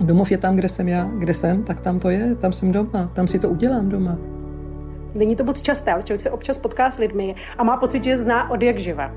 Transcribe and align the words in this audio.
Domov 0.00 0.30
je 0.30 0.38
tam, 0.38 0.56
kde 0.56 0.68
jsem 0.68 0.88
já, 0.88 1.10
kde 1.18 1.34
jsem, 1.34 1.62
tak 1.62 1.80
tam 1.80 1.98
to 1.98 2.10
je, 2.10 2.34
tam 2.34 2.52
jsem 2.52 2.72
doma, 2.72 3.10
tam 3.12 3.26
si 3.26 3.38
to 3.38 3.48
udělám 3.48 3.88
doma. 3.88 4.18
Není 5.14 5.36
to 5.36 5.44
moc 5.44 5.60
časté, 5.60 5.92
ale 5.92 6.02
člověk 6.02 6.20
se 6.20 6.30
občas 6.30 6.58
potká 6.58 6.90
s 6.90 6.98
lidmi 6.98 7.34
a 7.58 7.64
má 7.64 7.76
pocit, 7.76 8.04
že 8.04 8.10
je 8.10 8.18
zná 8.18 8.50
od 8.50 8.62
jak 8.62 8.78
živa. 8.78 9.12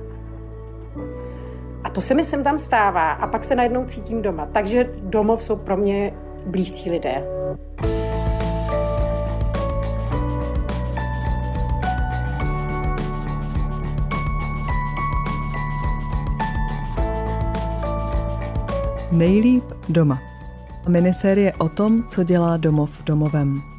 A 1.84 1.90
to 1.90 2.02
se 2.02 2.14
mi 2.14 2.24
sem 2.24 2.44
tam 2.44 2.58
stává 2.58 3.12
a 3.12 3.28
pak 3.28 3.46
se 3.46 3.56
najednou 3.56 3.86
cítím 3.86 4.22
doma. 4.22 4.48
Takže 4.52 4.90
domov 5.02 5.44
jsou 5.44 5.56
pro 5.56 5.78
mě 5.78 6.14
blízcí 6.46 6.92
lidé. 6.92 7.24
Nejlíp 19.12 19.64
doma. 19.90 20.31
Minisérie 20.88 21.54
o 21.54 21.70
tom, 21.70 22.04
co 22.04 22.24
dělá 22.24 22.58
domov 22.58 23.04
domovem. 23.04 23.71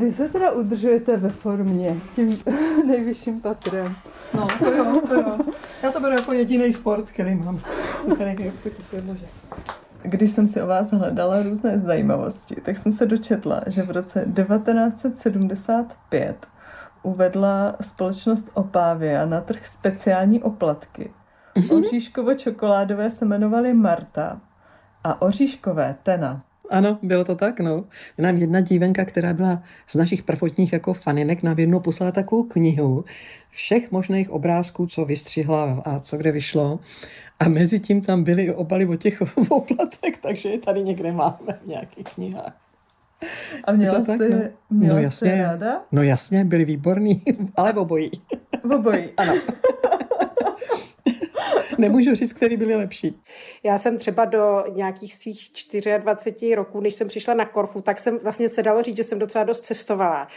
Vy 0.00 0.12
se 0.12 0.28
teda 0.28 0.50
udržujete 0.50 1.16
ve 1.16 1.28
formě 1.28 1.96
tím 2.16 2.38
nejvyšším 2.86 3.40
patrem. 3.40 3.96
No, 4.34 4.48
to 4.58 4.72
jo, 4.72 5.02
to 5.08 5.14
jo. 5.14 5.38
Já 5.82 5.92
to 5.92 6.00
beru 6.00 6.14
jako 6.14 6.32
jediný 6.32 6.72
sport, 6.72 7.10
který 7.10 7.34
mám. 7.34 7.60
Který 8.14 8.52
se 8.80 9.04
Když 10.02 10.30
jsem 10.30 10.46
si 10.46 10.62
o 10.62 10.66
vás 10.66 10.90
hledala 10.90 11.42
různé 11.42 11.78
zajímavosti, 11.78 12.54
tak 12.54 12.76
jsem 12.76 12.92
se 12.92 13.06
dočetla, 13.06 13.60
že 13.66 13.82
v 13.82 13.90
roce 13.90 14.26
1975 14.34 16.46
uvedla 17.02 17.76
společnost 17.80 18.50
Opávia 18.54 19.26
na 19.26 19.40
trh 19.40 19.66
speciální 19.66 20.42
oplatky. 20.42 21.10
Mhm. 21.54 21.70
Oříškovo-čokoládové 21.70 23.10
se 23.10 23.24
jmenovaly 23.24 23.74
Marta 23.74 24.40
a 25.04 25.22
oříškové 25.22 25.96
Tena. 26.02 26.42
Ano, 26.70 26.98
bylo 27.02 27.24
to 27.24 27.34
tak, 27.34 27.60
no. 27.60 27.84
Nám 28.18 28.36
jedna 28.36 28.60
dívenka, 28.60 29.04
která 29.04 29.34
byla 29.34 29.62
z 29.86 29.94
našich 29.94 30.22
prvotních 30.22 30.72
jako 30.72 30.94
faninek, 30.94 31.42
nám 31.42 31.58
jednou 31.58 31.80
poslala 31.80 32.12
takovou 32.12 32.42
knihu 32.42 33.04
všech 33.50 33.90
možných 33.90 34.30
obrázků, 34.30 34.86
co 34.86 35.04
vystřihla 35.04 35.82
a 35.84 36.00
co 36.00 36.16
kde 36.16 36.32
vyšlo. 36.32 36.80
A 37.40 37.48
mezi 37.48 37.80
tím 37.80 38.00
tam 38.00 38.24
byly 38.24 38.54
obaly 38.54 38.86
o 38.86 38.96
těch 38.96 39.22
oplatek, 39.48 40.16
takže 40.22 40.48
je 40.48 40.58
tady 40.58 40.82
někde 40.82 41.12
máme 41.12 41.58
v 41.64 41.66
nějakých 41.66 42.06
knihách. 42.14 42.56
A 43.64 43.72
měla 43.72 44.04
jste, 44.04 44.18
tak, 44.18 44.30
no. 44.30 44.36
měla 44.70 44.94
no, 44.94 45.02
jasně, 45.02 45.30
jste 45.30 45.42
ráda? 45.42 45.82
No 45.92 46.02
jasně, 46.02 46.44
byli 46.44 46.64
výborní, 46.64 47.22
ale 47.56 47.72
v 47.72 47.78
obojí. 47.78 48.10
V 48.64 48.74
obojí. 48.74 49.08
ano. 49.16 49.34
Nemůžu 51.80 52.14
říct, 52.14 52.32
který 52.32 52.56
byly 52.56 52.74
lepší. 52.74 53.20
Já 53.62 53.78
jsem 53.78 53.98
třeba 53.98 54.24
do 54.24 54.64
nějakých 54.74 55.14
svých 55.14 55.50
24 55.98 56.54
roků, 56.54 56.80
než 56.80 56.94
jsem 56.94 57.08
přišla 57.08 57.34
na 57.34 57.44
Korfu, 57.46 57.80
tak 57.80 57.98
jsem 57.98 58.18
vlastně 58.18 58.48
se 58.48 58.62
dalo 58.62 58.82
říct, 58.82 58.96
že 58.96 59.04
jsem 59.04 59.18
docela 59.18 59.44
dost 59.44 59.60
cestovala 59.60 60.28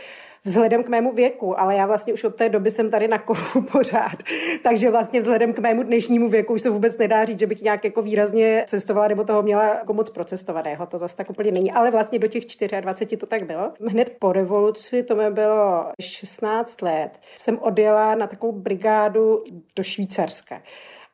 vzhledem 0.45 0.83
k 0.83 0.87
mému 0.87 1.13
věku, 1.13 1.59
ale 1.59 1.75
já 1.75 1.85
vlastně 1.85 2.13
už 2.13 2.23
od 2.23 2.35
té 2.35 2.49
doby 2.49 2.71
jsem 2.71 2.91
tady 2.91 3.07
na 3.07 3.19
Korfu 3.19 3.61
pořád. 3.71 4.23
Takže 4.63 4.91
vlastně 4.91 5.19
vzhledem 5.19 5.53
k 5.53 5.59
mému 5.59 5.83
dnešnímu 5.83 6.29
věku 6.29 6.53
už 6.53 6.61
se 6.61 6.69
vůbec 6.69 6.97
nedá 6.97 7.25
říct, 7.25 7.39
že 7.39 7.47
bych 7.47 7.61
nějak 7.61 7.85
jako 7.85 8.01
výrazně 8.01 8.63
cestovala 8.67 9.07
nebo 9.07 9.23
toho 9.23 9.41
měla 9.41 9.63
jako 9.63 9.93
moc 9.93 10.09
procestovaného. 10.09 10.85
To 10.85 10.97
zase 10.97 11.17
tak 11.17 11.29
úplně 11.29 11.51
není. 11.51 11.71
Ale 11.71 11.91
vlastně 11.91 12.19
do 12.19 12.27
těch 12.27 12.43
24 12.81 13.17
to 13.17 13.25
tak 13.25 13.43
bylo. 13.43 13.71
Hned 13.87 14.15
po 14.19 14.31
revoluci, 14.33 15.03
to 15.03 15.15
mi 15.15 15.31
bylo 15.31 15.85
16 16.01 16.81
let, 16.81 17.11
jsem 17.37 17.59
odjela 17.59 18.15
na 18.15 18.27
takovou 18.27 18.51
brigádu 18.51 19.43
do 19.75 19.83
Švýcarska. 19.83 20.61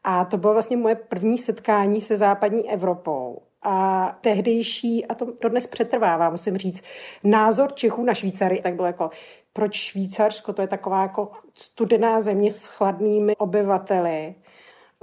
A 0.09 0.25
to 0.25 0.37
bylo 0.37 0.53
vlastně 0.53 0.77
moje 0.77 0.95
první 0.95 1.37
setkání 1.37 2.01
se 2.01 2.17
západní 2.17 2.69
Evropou. 2.71 3.41
A 3.61 4.07
tehdejší, 4.21 5.05
a 5.05 5.15
to 5.15 5.33
dodnes 5.41 5.67
přetrvává, 5.67 6.29
musím 6.29 6.57
říct, 6.57 6.83
názor 7.23 7.73
Čechů 7.73 8.03
na 8.03 8.13
Švýcary, 8.13 8.61
tak 8.61 8.75
bylo 8.75 8.87
jako, 8.87 9.09
proč 9.53 9.75
Švýcarsko, 9.75 10.53
to 10.53 10.61
je 10.61 10.67
taková 10.67 11.01
jako 11.01 11.31
studená 11.55 12.21
země 12.21 12.51
s 12.51 12.65
chladnými 12.65 13.35
obyvateli. 13.35 14.35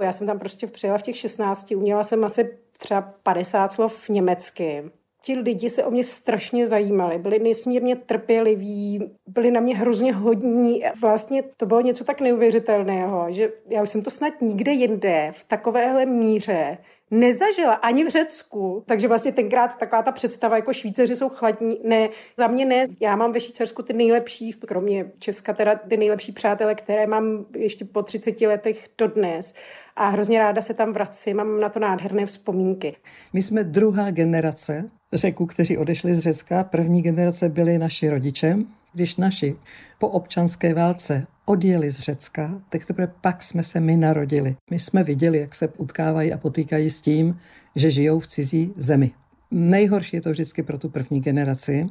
Já 0.01 0.13
jsem 0.13 0.27
tam 0.27 0.39
prostě 0.39 0.67
přijela 0.67 0.97
v 0.97 1.01
těch 1.01 1.17
16, 1.17 1.71
uměla 1.71 2.03
jsem 2.03 2.23
asi 2.23 2.57
třeba 2.77 3.13
50 3.23 3.71
slov 3.71 4.09
německy 4.09 4.91
ti 5.21 5.35
lidi 5.35 5.69
se 5.69 5.83
o 5.83 5.91
mě 5.91 6.03
strašně 6.03 6.67
zajímali, 6.67 7.17
byli 7.17 7.39
nesmírně 7.39 7.95
trpěliví, 7.95 9.11
byli 9.27 9.51
na 9.51 9.59
mě 9.59 9.75
hrozně 9.75 10.13
hodní. 10.13 10.83
Vlastně 11.01 11.43
to 11.57 11.65
bylo 11.65 11.81
něco 11.81 12.03
tak 12.03 12.21
neuvěřitelného, 12.21 13.25
že 13.29 13.49
já 13.69 13.83
už 13.83 13.89
jsem 13.89 14.01
to 14.01 14.11
snad 14.11 14.33
nikde 14.41 14.71
jinde 14.71 15.31
v 15.35 15.43
takovéhle 15.43 16.05
míře 16.05 16.77
nezažila 17.11 17.73
ani 17.73 18.05
v 18.05 18.09
Řecku. 18.09 18.83
Takže 18.85 19.07
vlastně 19.07 19.31
tenkrát 19.31 19.77
taková 19.77 20.01
ta 20.01 20.11
představa, 20.11 20.55
jako 20.55 20.73
Švýceři 20.73 21.15
jsou 21.15 21.29
chladní, 21.29 21.79
ne, 21.83 22.09
za 22.37 22.47
mě 22.47 22.65
ne. 22.65 22.87
Já 22.99 23.15
mám 23.15 23.31
ve 23.31 23.39
Švýcarsku 23.39 23.83
ty 23.83 23.93
nejlepší, 23.93 24.53
kromě 24.53 25.11
Česka 25.19 25.53
teda 25.53 25.75
ty 25.75 25.97
nejlepší 25.97 26.31
přátele, 26.31 26.75
které 26.75 27.07
mám 27.07 27.45
ještě 27.55 27.85
po 27.85 28.03
30 28.03 28.41
letech 28.41 28.89
dodnes 28.97 29.53
a 29.97 30.09
hrozně 30.09 30.39
ráda 30.39 30.61
se 30.61 30.73
tam 30.73 30.93
vracím, 30.93 31.37
mám 31.37 31.59
na 31.59 31.69
to 31.69 31.79
nádherné 31.79 32.25
vzpomínky. 32.25 32.95
My 33.33 33.41
jsme 33.41 33.63
druhá 33.63 34.11
generace 34.11 34.85
Řeků, 35.13 35.45
kteří 35.45 35.77
odešli 35.77 36.15
z 36.15 36.19
Řecka. 36.19 36.63
První 36.63 37.01
generace 37.01 37.49
byli 37.49 37.77
naši 37.77 38.09
rodiče. 38.09 38.57
Když 38.93 39.15
naši 39.15 39.55
po 39.99 40.07
občanské 40.07 40.73
válce 40.73 41.27
odjeli 41.45 41.91
z 41.91 41.99
Řecka, 41.99 42.61
tak 42.69 42.85
teprve 42.85 43.13
pak 43.21 43.43
jsme 43.43 43.63
se 43.63 43.79
my 43.79 43.97
narodili. 43.97 44.55
My 44.71 44.79
jsme 44.79 45.03
viděli, 45.03 45.39
jak 45.39 45.55
se 45.55 45.67
utkávají 45.67 46.33
a 46.33 46.37
potýkají 46.37 46.89
s 46.89 47.01
tím, 47.01 47.37
že 47.75 47.91
žijou 47.91 48.19
v 48.19 48.27
cizí 48.27 48.73
zemi. 48.77 49.11
Nejhorší 49.51 50.15
je 50.15 50.21
to 50.21 50.31
vždycky 50.31 50.63
pro 50.63 50.77
tu 50.77 50.89
první 50.89 51.21
generaci, 51.21 51.87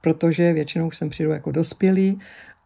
protože 0.00 0.52
většinou 0.52 0.86
už 0.86 0.96
sem 0.96 1.10
přijdu 1.10 1.30
jako 1.30 1.50
dospělí 1.50 2.20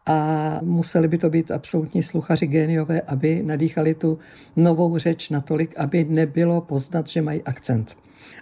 a 0.06 0.58
museli 0.62 1.08
by 1.08 1.18
to 1.18 1.30
být 1.30 1.50
absolutní 1.50 2.02
sluchaři 2.02 2.46
géniové, 2.46 3.00
aby 3.00 3.42
nadýchali 3.42 3.94
tu 3.94 4.18
novou 4.56 4.98
řeč 4.98 5.30
natolik, 5.30 5.74
aby 5.78 6.04
nebylo 6.04 6.60
poznat, 6.60 7.06
že 7.06 7.22
mají 7.22 7.42
akcent. 7.42 7.96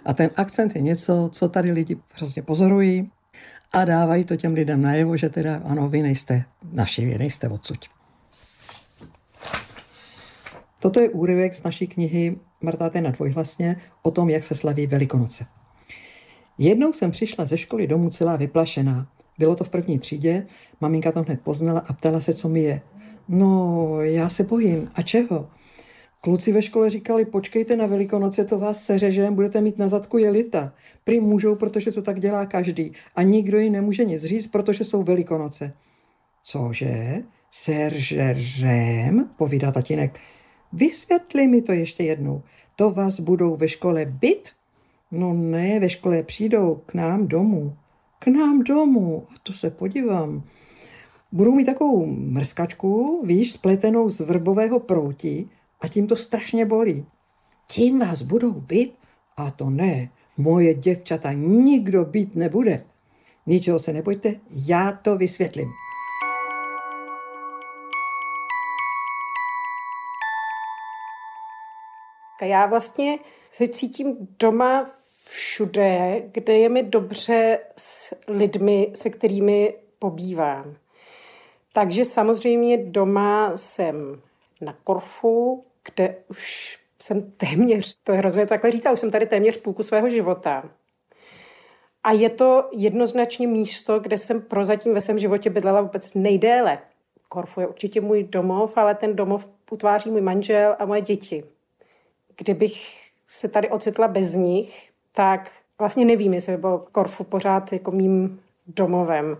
A 0.05 0.13
ten 0.13 0.29
akcent 0.35 0.75
je 0.75 0.81
něco, 0.81 1.29
co 1.33 1.49
tady 1.49 1.71
lidi 1.71 1.97
prostě 2.17 2.41
pozorují 2.41 3.11
a 3.71 3.85
dávají 3.85 4.25
to 4.25 4.35
těm 4.35 4.53
lidem 4.53 4.81
najevo, 4.81 5.17
že 5.17 5.29
teda 5.29 5.61
ano, 5.65 5.89
vy 5.89 6.01
nejste 6.01 6.43
naši, 6.71 7.05
vy 7.05 7.17
nejste 7.17 7.49
odsud. 7.49 7.85
Toto 10.79 10.99
je 10.99 11.09
úryvek 11.09 11.55
z 11.55 11.63
naší 11.63 11.87
knihy 11.87 12.37
Martáte 12.61 13.01
na 13.01 13.11
dvojhlasně 13.11 13.75
o 14.01 14.11
tom, 14.11 14.29
jak 14.29 14.43
se 14.43 14.55
slaví 14.55 14.87
Velikonoce. 14.87 15.45
Jednou 16.57 16.93
jsem 16.93 17.11
přišla 17.11 17.45
ze 17.45 17.57
školy 17.57 17.87
domů 17.87 18.09
celá 18.09 18.35
vyplašená. 18.35 19.07
Bylo 19.37 19.55
to 19.55 19.63
v 19.63 19.69
první 19.69 19.99
třídě, 19.99 20.45
maminka 20.81 21.11
to 21.11 21.23
hned 21.23 21.41
poznala 21.41 21.79
a 21.79 21.93
ptala 21.93 22.21
se, 22.21 22.33
co 22.33 22.49
mi 22.49 22.61
je. 22.61 22.81
No, 23.27 24.01
já 24.01 24.29
se 24.29 24.43
bojím. 24.43 24.91
A 24.95 25.01
čeho? 25.01 25.49
Kluci 26.21 26.51
ve 26.51 26.61
škole 26.61 26.89
říkali, 26.89 27.25
počkejte 27.25 27.75
na 27.75 27.85
Velikonoce, 27.85 28.45
to 28.45 28.59
vás 28.59 28.83
seřeže, 28.83 29.31
budete 29.31 29.61
mít 29.61 29.77
na 29.77 29.87
zadku 29.87 30.17
jelita. 30.17 30.73
Prý 31.03 31.19
můžou, 31.19 31.55
protože 31.55 31.91
to 31.91 32.01
tak 32.01 32.19
dělá 32.19 32.45
každý. 32.45 32.91
A 33.15 33.21
nikdo 33.21 33.57
ji 33.57 33.69
nemůže 33.69 34.05
nic 34.05 34.23
říct, 34.23 34.47
protože 34.47 34.83
jsou 34.83 35.03
Velikonoce. 35.03 35.73
Cože? 36.43 37.23
Seržeřem? 37.51 39.29
Povídá 39.37 39.71
tatínek. 39.71 40.19
Vysvětli 40.73 41.47
mi 41.47 41.61
to 41.61 41.71
ještě 41.71 42.03
jednou. 42.03 42.43
To 42.75 42.91
vás 42.91 43.19
budou 43.19 43.55
ve 43.55 43.67
škole 43.67 44.05
byt? 44.05 44.51
No 45.11 45.33
ne, 45.33 45.79
ve 45.79 45.89
škole 45.89 46.23
přijdou 46.23 46.75
k 46.85 46.93
nám 46.93 47.27
domů. 47.27 47.73
K 48.23 48.27
nám 48.27 48.59
domů. 48.59 49.25
A 49.29 49.33
to 49.43 49.53
se 49.53 49.69
podívám. 49.69 50.43
Budou 51.31 51.55
mít 51.55 51.65
takovou 51.65 52.05
mrskačku, 52.05 53.21
víš, 53.25 53.53
spletenou 53.53 54.09
z 54.09 54.19
vrbového 54.19 54.79
proutí 54.79 55.49
a 55.81 55.87
tím 55.87 56.07
to 56.07 56.15
strašně 56.15 56.65
bolí. 56.65 57.05
Tím 57.67 57.99
vás 57.99 58.21
budou 58.21 58.51
být? 58.51 58.93
A 59.37 59.51
to 59.51 59.69
ne, 59.69 60.09
moje 60.37 60.73
děvčata 60.73 61.31
nikdo 61.33 62.05
být 62.05 62.35
nebude. 62.35 62.85
Ničeho 63.45 63.79
se 63.79 63.93
nebojte, 63.93 64.35
já 64.67 64.91
to 64.91 65.17
vysvětlím. 65.17 65.71
Já 72.41 72.65
vlastně 72.65 73.19
se 73.51 73.67
cítím 73.67 74.27
doma 74.39 75.00
všude, 75.31 76.21
kde 76.31 76.53
je 76.53 76.69
mi 76.69 76.83
dobře 76.83 77.59
s 77.77 78.15
lidmi, 78.27 78.91
se 78.93 79.09
kterými 79.09 79.73
pobývám. 79.99 80.75
Takže 81.73 82.05
samozřejmě 82.05 82.77
doma 82.77 83.57
jsem 83.57 84.21
na 84.61 84.77
Korfu, 84.83 85.65
kde 85.83 86.15
už 86.29 86.77
jsem 86.99 87.31
téměř, 87.31 87.97
to 88.03 88.11
je 88.11 88.17
hrozně 88.17 88.45
takhle 88.45 88.71
říct, 88.71 88.87
už 88.93 88.99
jsem 88.99 89.11
tady 89.11 89.25
téměř 89.25 89.57
půlku 89.57 89.83
svého 89.83 90.09
života. 90.09 90.69
A 92.03 92.11
je 92.11 92.29
to 92.29 92.69
jednoznačně 92.71 93.47
místo, 93.47 93.99
kde 93.99 94.17
jsem 94.17 94.41
prozatím 94.41 94.93
ve 94.93 95.01
svém 95.01 95.19
životě 95.19 95.49
bydlela 95.49 95.81
vůbec 95.81 96.13
nejdéle. 96.13 96.79
Korfu 97.29 97.61
je 97.61 97.67
určitě 97.67 98.01
můj 98.01 98.23
domov, 98.23 98.77
ale 98.77 98.95
ten 98.95 99.15
domov 99.15 99.47
utváří 99.71 100.09
můj 100.09 100.21
manžel 100.21 100.75
a 100.79 100.85
moje 100.85 101.01
děti. 101.01 101.43
Kdybych 102.37 103.01
se 103.27 103.47
tady 103.47 103.69
ocitla 103.69 104.07
bez 104.07 104.33
nich, 104.33 104.90
tak 105.15 105.51
vlastně 105.79 106.05
nevím, 106.05 106.33
jestli 106.33 106.51
by 106.51 106.57
byl 106.57 106.85
Korfu 106.91 107.23
pořád 107.23 107.73
jako 107.73 107.91
mým 107.91 108.39
domovem. 108.67 109.37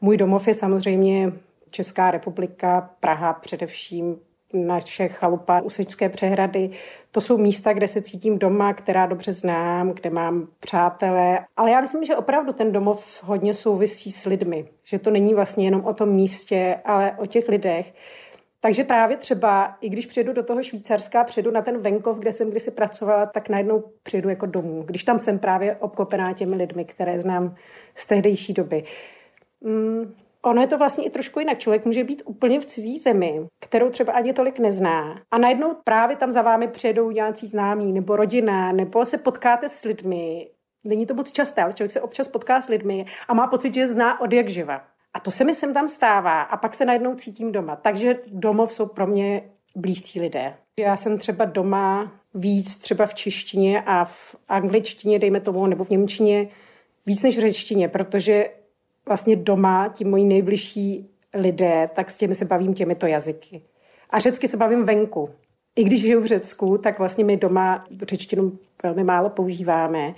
Můj 0.00 0.16
domov 0.16 0.48
je 0.48 0.54
samozřejmě 0.54 1.32
Česká 1.70 2.10
republika, 2.10 2.90
Praha 3.00 3.32
především, 3.32 4.16
naše 4.54 5.08
chalupa 5.08 5.60
Usičské 5.60 6.08
přehrady. 6.08 6.70
To 7.10 7.20
jsou 7.20 7.38
místa, 7.38 7.72
kde 7.72 7.88
se 7.88 8.02
cítím 8.02 8.38
doma, 8.38 8.74
která 8.74 9.06
dobře 9.06 9.32
znám, 9.32 9.90
kde 9.90 10.10
mám 10.10 10.48
přátelé. 10.60 11.44
Ale 11.56 11.70
já 11.70 11.80
myslím, 11.80 12.04
že 12.04 12.16
opravdu 12.16 12.52
ten 12.52 12.72
domov 12.72 13.22
hodně 13.24 13.54
souvisí 13.54 14.12
s 14.12 14.24
lidmi. 14.24 14.68
Že 14.84 14.98
to 14.98 15.10
není 15.10 15.34
vlastně 15.34 15.64
jenom 15.64 15.84
o 15.84 15.94
tom 15.94 16.08
místě, 16.08 16.80
ale 16.84 17.12
o 17.18 17.26
těch 17.26 17.48
lidech. 17.48 17.94
Takže 18.60 18.84
právě 18.84 19.16
třeba, 19.16 19.76
i 19.80 19.88
když 19.88 20.06
přijedu 20.06 20.32
do 20.32 20.42
toho 20.42 20.62
Švýcarska, 20.62 21.24
přijedu 21.24 21.50
na 21.50 21.62
ten 21.62 21.78
venkov, 21.78 22.18
kde 22.18 22.32
jsem 22.32 22.50
kdysi 22.50 22.70
pracovala, 22.70 23.26
tak 23.26 23.48
najednou 23.48 23.84
přijedu 24.02 24.28
jako 24.28 24.46
domů. 24.46 24.82
Když 24.82 25.04
tam 25.04 25.18
jsem 25.18 25.38
právě 25.38 25.76
obklopená 25.76 26.32
těmi 26.32 26.56
lidmi, 26.56 26.84
které 26.84 27.20
znám 27.20 27.54
z 27.94 28.06
tehdejší 28.06 28.52
doby. 28.52 28.82
Mm, 29.60 30.14
ono 30.42 30.60
je 30.60 30.66
to 30.66 30.78
vlastně 30.78 31.04
i 31.04 31.10
trošku 31.10 31.40
jinak. 31.40 31.58
Člověk 31.58 31.84
může 31.84 32.04
být 32.04 32.22
úplně 32.24 32.60
v 32.60 32.66
cizí 32.66 32.98
zemi, 32.98 33.46
kterou 33.60 33.90
třeba 33.90 34.12
ani 34.12 34.32
tolik 34.32 34.58
nezná. 34.58 35.22
A 35.30 35.38
najednou 35.38 35.74
právě 35.84 36.16
tam 36.16 36.30
za 36.30 36.42
vámi 36.42 36.68
přijedou 36.68 37.10
nějací 37.10 37.46
známí 37.46 37.92
nebo 37.92 38.16
rodina, 38.16 38.72
nebo 38.72 39.04
se 39.04 39.18
potkáte 39.18 39.68
s 39.68 39.84
lidmi. 39.84 40.50
Není 40.84 41.06
to 41.06 41.14
moc 41.14 41.32
časté, 41.32 41.62
ale 41.62 41.72
člověk 41.72 41.92
se 41.92 42.00
občas 42.00 42.28
potká 42.28 42.62
s 42.62 42.68
lidmi 42.68 43.06
a 43.28 43.34
má 43.34 43.46
pocit, 43.46 43.74
že 43.74 43.80
je 43.80 43.88
zná 43.88 44.20
od 44.20 44.32
jak 44.32 44.48
živa. 44.48 44.84
A 45.18 45.20
to 45.20 45.30
se 45.30 45.44
mi 45.44 45.54
sem 45.54 45.74
tam 45.74 45.88
stává 45.88 46.42
a 46.42 46.56
pak 46.56 46.74
se 46.74 46.84
najednou 46.84 47.14
cítím 47.14 47.52
doma. 47.52 47.76
Takže 47.76 48.18
domov 48.26 48.72
jsou 48.72 48.86
pro 48.86 49.06
mě 49.06 49.42
blízcí 49.76 50.20
lidé. 50.20 50.54
Já 50.76 50.96
jsem 50.96 51.18
třeba 51.18 51.44
doma 51.44 52.12
víc 52.34 52.78
třeba 52.78 53.06
v 53.06 53.14
češtině 53.14 53.82
a 53.86 54.04
v 54.04 54.36
angličtině, 54.48 55.18
dejme 55.18 55.40
tomu, 55.40 55.66
nebo 55.66 55.84
v 55.84 55.90
němčině, 55.90 56.48
víc 57.06 57.22
než 57.22 57.36
v 57.36 57.40
řečtině, 57.40 57.88
protože 57.88 58.50
vlastně 59.06 59.36
doma, 59.36 59.88
ti 59.88 60.04
moji 60.04 60.24
nejbližší 60.24 61.10
lidé, 61.34 61.90
tak 61.94 62.10
s 62.10 62.16
těmi 62.16 62.34
se 62.34 62.44
bavím 62.44 62.74
těmito 62.74 63.06
jazyky. 63.06 63.62
A 64.10 64.18
řecky 64.18 64.48
se 64.48 64.56
bavím 64.56 64.84
venku. 64.84 65.30
I 65.76 65.84
když 65.84 66.00
žiju 66.00 66.20
v 66.20 66.26
Řecku, 66.26 66.78
tak 66.78 66.98
vlastně 66.98 67.24
my 67.24 67.36
doma 67.36 67.84
řečtinu 68.08 68.58
velmi 68.82 69.04
málo 69.04 69.30
používáme. 69.30 70.14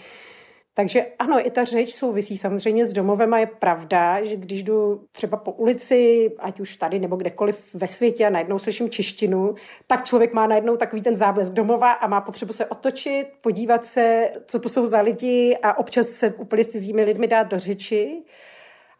Takže 0.74 1.06
ano, 1.18 1.46
i 1.46 1.50
ta 1.50 1.64
řeč 1.64 1.94
souvisí 1.94 2.36
samozřejmě 2.36 2.86
s 2.86 2.92
domovem 2.92 3.34
a 3.34 3.38
je 3.38 3.46
pravda, 3.46 4.24
že 4.24 4.36
když 4.36 4.62
jdu 4.62 5.04
třeba 5.12 5.36
po 5.36 5.52
ulici, 5.52 6.30
ať 6.38 6.60
už 6.60 6.76
tady 6.76 6.98
nebo 6.98 7.16
kdekoliv 7.16 7.74
ve 7.74 7.88
světě 7.88 8.26
a 8.26 8.30
najednou 8.30 8.58
slyším 8.58 8.90
češtinu, 8.90 9.54
tak 9.86 10.04
člověk 10.04 10.32
má 10.32 10.46
najednou 10.46 10.76
takový 10.76 11.02
ten 11.02 11.16
záblesk 11.16 11.52
domova 11.52 11.92
a 11.92 12.06
má 12.06 12.20
potřebu 12.20 12.52
se 12.52 12.66
otočit, 12.66 13.26
podívat 13.40 13.84
se, 13.84 14.30
co 14.46 14.58
to 14.58 14.68
jsou 14.68 14.86
za 14.86 15.00
lidi 15.00 15.58
a 15.62 15.78
občas 15.78 16.08
se 16.08 16.34
úplně 16.34 16.64
s 16.64 16.68
cizími 16.68 17.04
lidmi 17.04 17.26
dát 17.26 17.44
do 17.44 17.58
řeči. 17.58 18.22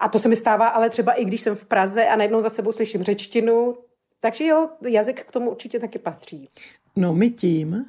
A 0.01 0.09
to 0.09 0.19
se 0.19 0.29
mi 0.29 0.37
stává 0.37 0.69
ale 0.69 0.91
třeba 0.91 1.13
i 1.13 1.25
když 1.25 1.41
jsem 1.41 1.57
v 1.57 1.65
Praze 1.65 2.07
a 2.07 2.17
najednou 2.17 2.41
za 2.41 2.51
sebou 2.51 2.73
slyším 2.73 3.03
řečtinu. 3.03 3.77
Takže 4.21 4.47
jo, 4.47 4.69
jazyk 4.89 5.25
k 5.25 5.33
tomu 5.33 5.51
určitě 5.51 5.79
taky 5.79 5.99
patří. 5.99 6.49
No 6.97 7.15
my 7.15 7.31
tím, 7.31 7.85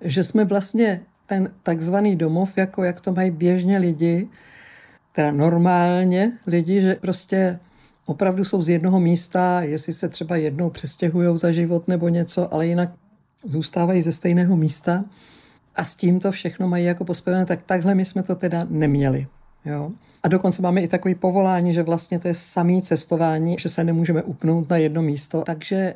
že 0.00 0.24
jsme 0.24 0.44
vlastně 0.44 1.06
ten 1.26 1.50
takzvaný 1.62 2.16
domov, 2.16 2.58
jako 2.58 2.84
jak 2.84 3.00
to 3.00 3.12
mají 3.12 3.30
běžně 3.30 3.78
lidi, 3.78 4.28
teda 5.12 5.32
normálně 5.32 6.32
lidi, 6.46 6.80
že 6.80 6.94
prostě 6.94 7.58
opravdu 8.06 8.44
jsou 8.44 8.62
z 8.62 8.68
jednoho 8.68 9.00
místa, 9.00 9.60
jestli 9.62 9.92
se 9.92 10.08
třeba 10.08 10.36
jednou 10.36 10.70
přestěhují 10.70 11.38
za 11.38 11.52
život 11.52 11.88
nebo 11.88 12.08
něco, 12.08 12.54
ale 12.54 12.66
jinak 12.66 12.90
zůstávají 13.44 14.02
ze 14.02 14.12
stejného 14.12 14.56
místa 14.56 15.04
a 15.76 15.84
s 15.84 15.94
tím 15.94 16.20
to 16.20 16.32
všechno 16.32 16.68
mají 16.68 16.84
jako 16.84 17.04
pospevené, 17.04 17.46
tak 17.46 17.62
takhle 17.62 17.94
my 17.94 18.04
jsme 18.04 18.22
to 18.22 18.34
teda 18.34 18.66
neměli. 18.70 19.26
Jo? 19.64 19.90
A 20.22 20.28
dokonce 20.28 20.62
máme 20.62 20.80
i 20.80 20.88
takový 20.88 21.14
povolání, 21.14 21.72
že 21.72 21.82
vlastně 21.82 22.18
to 22.18 22.28
je 22.28 22.34
samý 22.34 22.82
cestování, 22.82 23.56
že 23.58 23.68
se 23.68 23.84
nemůžeme 23.84 24.22
upnout 24.22 24.70
na 24.70 24.76
jedno 24.76 25.02
místo. 25.02 25.42
Takže 25.46 25.94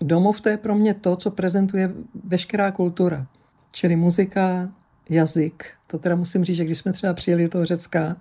domov 0.00 0.40
to 0.40 0.48
je 0.48 0.56
pro 0.56 0.74
mě 0.74 0.94
to, 0.94 1.16
co 1.16 1.30
prezentuje 1.30 1.92
veškerá 2.24 2.70
kultura. 2.70 3.26
Čili 3.72 3.96
muzika, 3.96 4.68
jazyk. 5.10 5.64
To 5.86 5.98
teda 5.98 6.16
musím 6.16 6.44
říct, 6.44 6.56
že 6.56 6.64
když 6.64 6.78
jsme 6.78 6.92
třeba 6.92 7.14
přijeli 7.14 7.42
do 7.42 7.48
toho 7.48 7.64
Řecka, 7.64 8.16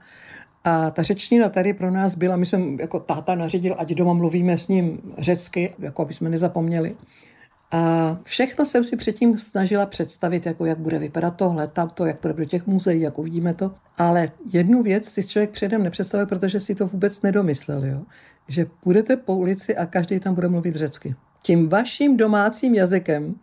a 0.63 0.91
ta 0.91 1.03
řečtina 1.03 1.49
tady 1.49 1.73
pro 1.73 1.91
nás 1.91 2.15
byla, 2.15 2.35
my 2.35 2.45
jsem 2.45 2.79
jako 2.79 2.99
táta 2.99 3.35
nařídil, 3.35 3.75
ať 3.77 3.89
doma 3.89 4.13
mluvíme 4.13 4.57
s 4.57 4.67
ním 4.67 5.01
řecky, 5.17 5.73
jako 5.79 6.01
aby 6.01 6.13
jsme 6.13 6.29
nezapomněli. 6.29 6.95
A 7.71 8.17
všechno 8.23 8.65
jsem 8.65 8.83
si 8.83 8.97
předtím 8.97 9.37
snažila 9.37 9.85
představit, 9.85 10.45
jako 10.45 10.65
jak 10.65 10.79
bude 10.79 10.99
vypadat 10.99 11.35
tohle, 11.35 11.67
tamto, 11.67 12.05
jak 12.05 12.21
bude 12.21 12.33
do 12.33 12.45
těch 12.45 12.67
muzeí, 12.67 13.01
jak 13.01 13.19
uvidíme 13.19 13.53
to. 13.53 13.71
Ale 13.97 14.31
jednu 14.53 14.83
věc 14.83 15.05
si 15.09 15.27
člověk 15.27 15.49
předem 15.49 15.83
nepředstavuje, 15.83 16.25
protože 16.25 16.59
si 16.59 16.75
to 16.75 16.87
vůbec 16.87 17.21
nedomyslel, 17.21 17.85
jo? 17.85 18.01
že 18.47 18.65
půjdete 18.83 19.17
po 19.17 19.35
ulici 19.35 19.75
a 19.75 19.85
každý 19.85 20.19
tam 20.19 20.35
bude 20.35 20.47
mluvit 20.47 20.75
řecky. 20.75 21.15
Tím 21.41 21.69
vaším 21.69 22.17
domácím 22.17 22.75
jazykem, 22.75 23.35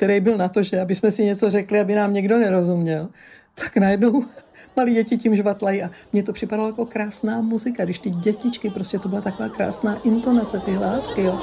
který 0.00 0.20
byl 0.20 0.36
na 0.36 0.48
to, 0.48 0.62
že 0.62 0.80
aby 0.80 0.94
jsme 0.94 1.10
si 1.10 1.24
něco 1.24 1.50
řekli, 1.50 1.80
aby 1.80 1.94
nám 1.94 2.12
někdo 2.12 2.38
nerozuměl, 2.38 3.08
tak 3.54 3.76
najednou 3.76 4.24
malí 4.76 4.94
děti 4.94 5.16
tím 5.16 5.36
žvatlají 5.36 5.82
a 5.82 5.90
mně 6.12 6.22
to 6.22 6.32
připadalo 6.32 6.68
jako 6.68 6.86
krásná 6.86 7.40
muzika, 7.40 7.84
když 7.84 7.98
ty 7.98 8.10
dětičky, 8.10 8.70
prostě 8.70 8.98
to 8.98 9.08
byla 9.08 9.20
taková 9.20 9.48
krásná 9.48 10.00
intonace, 10.04 10.58
ty 10.58 10.72
hlásky, 10.72 11.22
jo. 11.22 11.40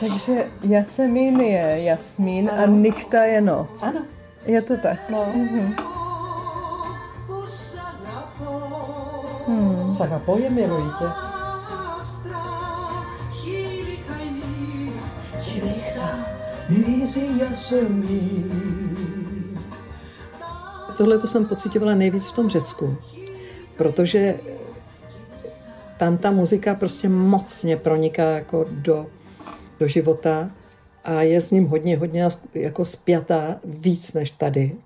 Takže 0.00 0.44
Jasemín 0.62 1.40
je 1.40 1.82
Jasmín 1.82 2.50
ano. 2.52 2.62
a 2.62 2.66
Nichta 2.66 3.22
je 3.24 3.40
noc. 3.40 3.82
Ano. 3.82 4.00
Je 4.46 4.62
to 4.62 4.76
tak? 4.76 5.10
No. 5.10 5.26
Mm-hmm. 5.36 5.97
Hmm. 9.98 10.08
Sagapo 10.08 10.38
je 10.38 10.50
milujte. 10.50 11.04
Tohle 20.96 21.18
to 21.18 21.26
jsem 21.26 21.44
pocitovala 21.44 21.94
nejvíc 21.94 22.26
v 22.26 22.32
tom 22.32 22.50
Řecku, 22.50 22.96
protože 23.76 24.34
tam 25.98 26.18
ta 26.18 26.30
muzika 26.30 26.74
prostě 26.74 27.08
mocně 27.08 27.76
proniká 27.76 28.22
jako 28.22 28.66
do 28.70 29.06
do 29.80 29.88
života 29.88 30.50
a 31.04 31.22
je 31.22 31.40
s 31.40 31.50
ním 31.50 31.66
hodně, 31.66 31.96
hodně 31.96 32.28
jako 32.54 32.84
spjatá 32.84 33.56
víc 33.64 34.12
než 34.12 34.30
tady. 34.30 34.76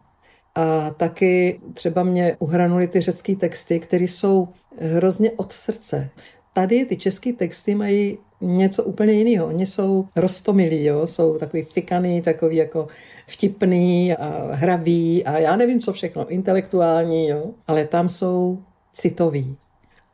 A 0.54 0.90
taky 0.90 1.60
třeba 1.74 2.02
mě 2.02 2.36
uhranuly 2.38 2.88
ty 2.88 3.00
řecké 3.00 3.36
texty, 3.36 3.80
které 3.80 4.04
jsou 4.04 4.48
hrozně 4.78 5.30
od 5.30 5.52
srdce. 5.52 6.10
Tady 6.52 6.84
ty 6.84 6.96
české 6.96 7.32
texty 7.32 7.74
mají 7.74 8.18
něco 8.40 8.84
úplně 8.84 9.12
jiného. 9.12 9.46
Oni 9.46 9.66
jsou 9.66 10.08
rostomilí, 10.16 10.84
jo? 10.84 11.06
jsou 11.06 11.38
takový 11.38 11.62
fikaný, 11.62 12.22
takový 12.22 12.56
jako 12.56 12.88
vtipný 13.26 14.16
a 14.16 14.54
hravý 14.54 15.24
a 15.24 15.38
já 15.38 15.56
nevím, 15.56 15.80
co 15.80 15.92
všechno, 15.92 16.28
intelektuální, 16.28 17.28
jo? 17.28 17.50
ale 17.66 17.84
tam 17.84 18.08
jsou 18.08 18.58
citoví. 18.92 19.56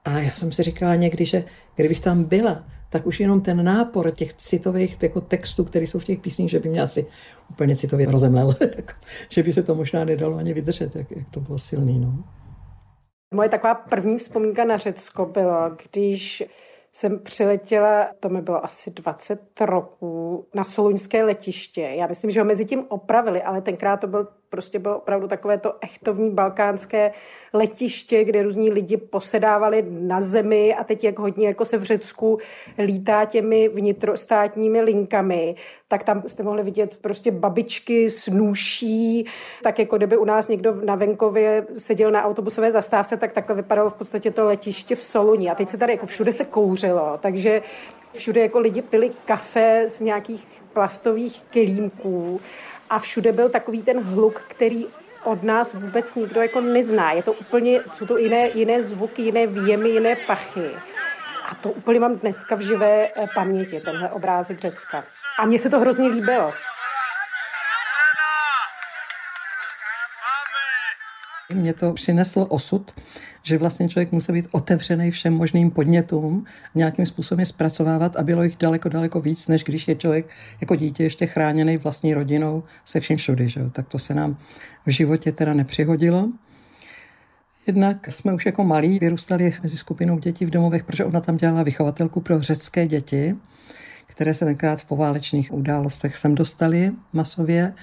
A 0.04 0.18
já 0.18 0.30
jsem 0.30 0.52
si 0.52 0.62
říkala 0.62 0.94
někdy, 0.94 1.24
že 1.24 1.44
kdybych 1.76 2.00
tam 2.00 2.24
byla, 2.24 2.64
tak 2.90 3.06
už 3.06 3.20
jenom 3.20 3.40
ten 3.40 3.64
nápor 3.64 4.10
těch 4.10 4.34
citových 4.34 5.02
jako 5.02 5.20
textů, 5.20 5.64
které 5.64 5.86
jsou 5.86 5.98
v 5.98 6.04
těch 6.04 6.18
písních, 6.18 6.50
že 6.50 6.60
by 6.60 6.68
mě 6.68 6.82
asi 6.82 7.06
úplně 7.50 7.76
citově 7.76 8.10
rozemlel. 8.10 8.54
Jako, 8.76 8.92
že 9.28 9.42
by 9.42 9.52
se 9.52 9.62
to 9.62 9.74
možná 9.74 10.04
nedalo 10.04 10.36
ani 10.36 10.54
vydržet, 10.54 10.96
jak, 10.96 11.10
jak 11.10 11.30
to 11.30 11.40
bylo 11.40 11.58
silný. 11.58 12.00
No. 12.00 12.24
Moje 13.34 13.48
taková 13.48 13.74
první 13.74 14.18
vzpomínka 14.18 14.64
na 14.64 14.78
Řecko 14.78 15.26
bylo, 15.26 15.70
když 15.90 16.42
jsem 16.92 17.18
přiletěla, 17.18 18.08
to 18.20 18.28
mi 18.28 18.42
bylo 18.42 18.64
asi 18.64 18.90
20 18.90 19.60
roků, 19.60 20.46
na 20.54 20.64
Soluňské 20.64 21.24
letiště. 21.24 21.80
Já 21.80 22.06
myslím, 22.06 22.30
že 22.30 22.40
ho 22.40 22.46
mezi 22.46 22.64
tím 22.64 22.84
opravili, 22.88 23.42
ale 23.42 23.60
tenkrát 23.60 23.96
to 23.96 24.06
byl 24.06 24.28
prostě 24.50 24.78
bylo 24.78 24.96
opravdu 24.96 25.28
takové 25.28 25.58
to 25.58 25.74
echtovní 25.80 26.30
balkánské 26.30 27.12
letiště, 27.52 28.24
kde 28.24 28.42
různí 28.42 28.70
lidi 28.70 28.96
posedávali 28.96 29.84
na 29.88 30.20
zemi 30.20 30.74
a 30.74 30.84
teď 30.84 31.04
jak 31.04 31.18
hodně 31.18 31.46
jako 31.46 31.64
se 31.64 31.78
v 31.78 31.82
Řecku 31.82 32.38
lítá 32.78 33.24
těmi 33.24 33.68
vnitrostátními 33.68 34.80
linkami, 34.80 35.54
tak 35.88 36.04
tam 36.04 36.22
jste 36.26 36.42
mohli 36.42 36.62
vidět 36.62 36.98
prostě 37.00 37.30
babičky 37.30 38.10
s 38.10 38.26
nůší, 38.26 39.26
tak 39.62 39.78
jako 39.78 39.96
kdyby 39.96 40.16
u 40.16 40.24
nás 40.24 40.48
někdo 40.48 40.74
na 40.84 40.94
venkově 40.94 41.66
seděl 41.78 42.10
na 42.10 42.24
autobusové 42.24 42.70
zastávce, 42.70 43.16
tak 43.16 43.32
takhle 43.32 43.56
vypadalo 43.56 43.90
v 43.90 43.94
podstatě 43.94 44.30
to 44.30 44.44
letiště 44.44 44.96
v 44.96 45.02
Soluni. 45.02 45.50
A 45.50 45.54
teď 45.54 45.68
se 45.68 45.78
tady 45.78 45.92
jako 45.92 46.06
všude 46.06 46.32
se 46.32 46.44
kouřilo, 46.44 47.18
takže 47.22 47.62
všude 48.12 48.40
jako 48.40 48.58
lidi 48.58 48.82
pili 48.82 49.10
kafe 49.24 49.84
z 49.86 50.00
nějakých 50.00 50.46
plastových 50.72 51.42
kelímků 51.50 52.40
a 52.90 52.98
všude 52.98 53.32
byl 53.32 53.48
takový 53.48 53.82
ten 53.82 54.02
hluk, 54.02 54.42
který 54.48 54.86
od 55.24 55.42
nás 55.42 55.74
vůbec 55.74 56.14
nikdo 56.14 56.42
jako 56.42 56.60
nezná. 56.60 57.12
Je 57.12 57.22
to 57.22 57.32
úplně, 57.32 57.80
jsou 57.92 58.06
to 58.06 58.18
jiné, 58.18 58.48
jiné 58.54 58.82
zvuky, 58.82 59.22
jiné 59.22 59.46
výjemy, 59.46 59.88
jiné 59.88 60.16
pachy. 60.26 60.70
A 61.48 61.54
to 61.54 61.70
úplně 61.70 62.00
mám 62.00 62.16
dneska 62.16 62.54
v 62.54 62.60
živé 62.60 63.08
eh, 63.08 63.26
paměti, 63.34 63.80
tenhle 63.80 64.10
obrázek 64.10 64.60
Řecka. 64.60 65.04
A 65.38 65.46
mně 65.46 65.58
se 65.58 65.70
to 65.70 65.80
hrozně 65.80 66.08
líbilo. 66.08 66.54
Mě 71.52 71.74
to 71.74 71.92
přinesl 71.92 72.46
osud, 72.48 72.94
že 73.48 73.58
vlastně 73.58 73.88
člověk 73.88 74.12
musí 74.12 74.32
být 74.32 74.48
otevřený 74.50 75.10
všem 75.10 75.34
možným 75.34 75.70
podnětům, 75.70 76.44
nějakým 76.74 77.06
způsobem 77.06 77.40
je 77.40 77.46
zpracovávat 77.46 78.16
a 78.16 78.22
bylo 78.22 78.42
jich 78.42 78.56
daleko, 78.56 78.88
daleko 78.88 79.20
víc, 79.20 79.48
než 79.48 79.64
když 79.64 79.88
je 79.88 79.94
člověk 79.94 80.28
jako 80.60 80.76
dítě 80.76 81.02
ještě 81.02 81.26
chráněný 81.26 81.76
vlastní 81.76 82.14
rodinou 82.14 82.62
se 82.84 83.00
vším 83.00 83.16
všudy. 83.16 83.48
Že? 83.48 83.60
Tak 83.72 83.88
to 83.88 83.98
se 83.98 84.14
nám 84.14 84.36
v 84.86 84.90
životě 84.90 85.32
teda 85.32 85.54
nepřihodilo. 85.54 86.28
Jednak 87.66 88.12
jsme 88.12 88.34
už 88.34 88.46
jako 88.46 88.64
malí 88.64 88.98
vyrůstali 88.98 89.54
mezi 89.62 89.76
skupinou 89.76 90.18
dětí 90.18 90.44
v 90.44 90.50
domovech, 90.50 90.84
protože 90.84 91.04
ona 91.04 91.20
tam 91.20 91.36
dělala 91.36 91.62
vychovatelku 91.62 92.20
pro 92.20 92.42
řecké 92.42 92.86
děti, 92.86 93.36
které 94.06 94.34
se 94.34 94.44
tenkrát 94.44 94.80
v 94.80 94.84
poválečných 94.84 95.52
událostech 95.52 96.16
sem 96.16 96.34
dostali 96.34 96.92
masově. 97.12 97.74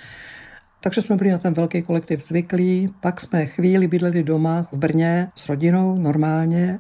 Takže 0.86 1.02
jsme 1.02 1.16
byli 1.16 1.32
na 1.32 1.38
ten 1.38 1.54
velký 1.54 1.82
kolektiv 1.82 2.24
zvyklí. 2.24 2.88
Pak 3.00 3.22
jsme 3.22 3.46
chvíli 3.46 3.88
bydleli 3.88 4.24
doma 4.24 4.64
v 4.72 4.74
Brně 4.74 5.32
s 5.36 5.50
rodinou 5.50 5.98
normálně. 5.98 6.80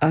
A 0.00 0.08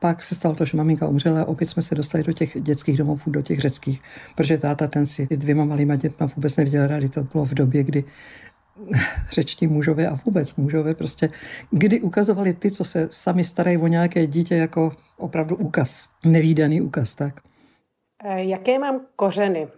pak 0.00 0.22
se 0.22 0.34
stalo 0.34 0.54
to, 0.54 0.64
že 0.64 0.76
maminka 0.76 1.08
umřela 1.08 1.42
a 1.42 1.44
opět 1.44 1.70
jsme 1.70 1.82
se 1.82 1.94
dostali 1.94 2.24
do 2.24 2.32
těch 2.32 2.56
dětských 2.60 2.96
domovů, 2.96 3.30
do 3.30 3.42
těch 3.42 3.60
řeckých, 3.60 4.02
protože 4.34 4.58
táta 4.58 4.86
ten 4.86 5.06
si 5.06 5.28
s 5.30 5.38
dvěma 5.38 5.64
malýma 5.64 5.96
dětma 5.96 6.26
vůbec 6.36 6.56
neviděl 6.56 6.86
rádi. 6.86 7.08
To 7.08 7.22
bylo 7.22 7.44
v 7.44 7.54
době, 7.54 7.82
kdy 7.82 8.04
řečtí 9.30 9.66
mužové 9.66 10.08
a 10.08 10.14
vůbec 10.24 10.56
mužové 10.56 10.94
prostě, 10.94 11.30
kdy 11.70 12.00
ukazovali 12.00 12.54
ty, 12.54 12.70
co 12.70 12.84
se 12.84 13.08
sami 13.10 13.44
starají 13.44 13.78
o 13.78 13.86
nějaké 13.86 14.26
dítě 14.26 14.56
jako 14.56 14.92
opravdu 15.16 15.56
úkaz, 15.56 16.08
nevýdaný 16.24 16.80
úkaz, 16.80 17.14
tak. 17.14 17.40
E, 18.24 18.44
jaké 18.44 18.78
mám 18.78 19.00
kořeny? 19.16 19.68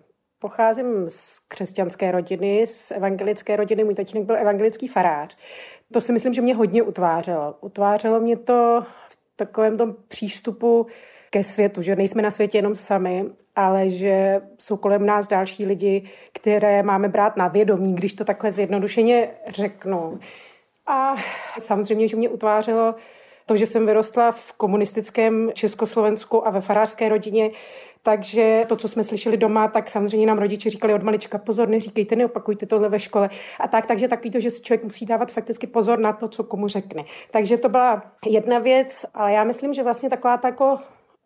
Pocházím 0.46 1.04
z 1.08 1.38
křesťanské 1.48 2.10
rodiny, 2.10 2.66
z 2.66 2.90
evangelické 2.90 3.56
rodiny. 3.56 3.84
Můj 3.84 3.94
tatínek 3.94 4.26
byl 4.26 4.36
evangelický 4.36 4.88
farář. 4.88 5.36
To 5.92 6.00
si 6.00 6.12
myslím, 6.12 6.34
že 6.34 6.42
mě 6.42 6.54
hodně 6.54 6.82
utvářelo. 6.82 7.54
Utvářelo 7.60 8.20
mě 8.20 8.36
to 8.36 8.84
v 9.08 9.18
takovém 9.36 9.76
tom 9.76 9.94
přístupu 10.08 10.86
ke 11.30 11.44
světu, 11.44 11.82
že 11.82 11.96
nejsme 11.96 12.22
na 12.22 12.30
světě 12.30 12.58
jenom 12.58 12.76
sami, 12.76 13.24
ale 13.56 13.90
že 13.90 14.40
jsou 14.58 14.76
kolem 14.76 15.06
nás 15.06 15.28
další 15.28 15.66
lidi, 15.66 16.10
které 16.32 16.82
máme 16.82 17.08
brát 17.08 17.36
na 17.36 17.48
vědomí, 17.48 17.94
když 17.94 18.14
to 18.14 18.24
takhle 18.24 18.50
zjednodušeně 18.50 19.30
řeknu. 19.48 20.18
A 20.86 21.14
samozřejmě, 21.58 22.08
že 22.08 22.16
mě 22.16 22.28
utvářelo 22.28 22.94
to, 23.46 23.56
že 23.56 23.66
jsem 23.66 23.86
vyrostla 23.86 24.32
v 24.32 24.52
komunistickém 24.52 25.50
Československu 25.54 26.46
a 26.46 26.50
ve 26.50 26.60
farářské 26.60 27.08
rodině, 27.08 27.50
takže 28.06 28.64
to, 28.68 28.76
co 28.76 28.88
jsme 28.88 29.04
slyšeli 29.04 29.36
doma, 29.36 29.68
tak 29.68 29.90
samozřejmě 29.90 30.26
nám 30.26 30.38
rodiče 30.38 30.70
říkali 30.70 30.94
od 30.94 31.02
malička, 31.02 31.38
pozor, 31.38 31.68
neříkejte, 31.68 32.16
neopakujte 32.16 32.66
tohle 32.66 32.88
ve 32.88 33.00
škole. 33.00 33.30
A 33.60 33.68
tak, 33.68 33.86
takže 33.86 34.08
takový 34.08 34.30
to, 34.30 34.40
že 34.40 34.50
si 34.50 34.62
člověk 34.62 34.84
musí 34.84 35.06
dávat 35.06 35.32
fakticky 35.32 35.66
pozor 35.66 35.98
na 35.98 36.12
to, 36.12 36.28
co 36.28 36.44
komu 36.44 36.68
řekne. 36.68 37.04
Takže 37.30 37.56
to 37.56 37.68
byla 37.68 38.02
jedna 38.26 38.58
věc, 38.58 39.06
ale 39.14 39.32
já 39.32 39.44
myslím, 39.44 39.74
že 39.74 39.82
vlastně 39.82 40.10
taková 40.10 40.36
ta 40.36 40.48
jako 40.48 40.78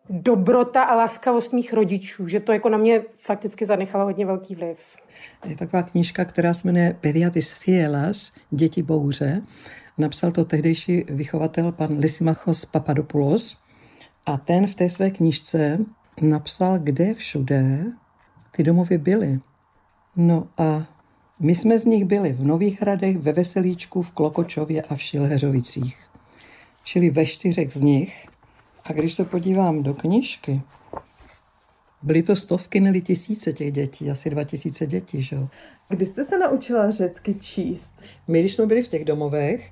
dobrota 0.09 0.83
a 0.83 0.95
laskavost 0.95 1.53
mých 1.53 1.73
rodičů, 1.73 2.27
že 2.27 2.39
to 2.39 2.51
jako 2.51 2.69
na 2.69 2.77
mě 2.77 3.03
fakticky 3.17 3.65
zanechalo 3.65 4.05
hodně 4.05 4.25
velký 4.25 4.55
vliv. 4.55 4.77
Je 5.45 5.57
taková 5.57 5.83
knížka, 5.83 6.25
která 6.25 6.53
se 6.53 6.67
jmenuje 6.67 6.97
Pediatis 7.01 7.59
Thielas, 7.59 8.33
Děti 8.49 8.83
bouře. 8.83 9.41
Napsal 9.97 10.31
to 10.31 10.45
tehdejší 10.45 11.05
vychovatel 11.09 11.71
pan 11.71 11.97
Lysimachos 11.99 12.65
Papadopoulos. 12.65 13.57
A 14.25 14.37
ten 14.37 14.67
v 14.67 14.75
té 14.75 14.89
své 14.89 15.11
knížce 15.11 15.77
napsal, 16.21 16.79
kde 16.79 17.13
všude 17.13 17.85
ty 18.51 18.63
domovy 18.63 18.97
byly. 18.97 19.39
No 20.15 20.47
a 20.57 20.87
my 21.39 21.55
jsme 21.55 21.79
z 21.79 21.85
nich 21.85 22.05
byli 22.05 22.33
v 22.33 22.45
Nových 22.45 22.81
Hradech, 22.81 23.17
ve 23.17 23.33
Veselíčku, 23.33 24.01
v 24.01 24.11
Klokočově 24.11 24.81
a 24.81 24.95
v 24.95 25.01
Šilheřovicích. 25.01 25.97
Čili 26.83 27.09
ve 27.09 27.25
čtyřech 27.25 27.73
z 27.73 27.81
nich. 27.81 28.27
A 28.83 28.93
když 28.93 29.13
se 29.13 29.25
podívám 29.25 29.83
do 29.83 29.93
knižky, 29.93 30.61
byly 32.01 32.23
to 32.23 32.35
stovky, 32.35 32.79
neli 32.79 33.01
tisíce 33.01 33.53
těch 33.53 33.71
dětí, 33.71 34.11
asi 34.11 34.29
dva 34.29 34.43
tisíce 34.43 34.87
dětí, 34.87 35.21
že 35.21 35.35
jo. 35.35 35.47
Kdy 35.89 36.05
jste 36.05 36.23
se 36.23 36.37
naučila 36.37 36.91
řecky 36.91 37.33
číst? 37.33 38.01
My, 38.27 38.39
když 38.39 38.55
jsme 38.55 38.65
byli 38.65 38.81
v 38.81 38.87
těch 38.87 39.05
domovech, 39.05 39.71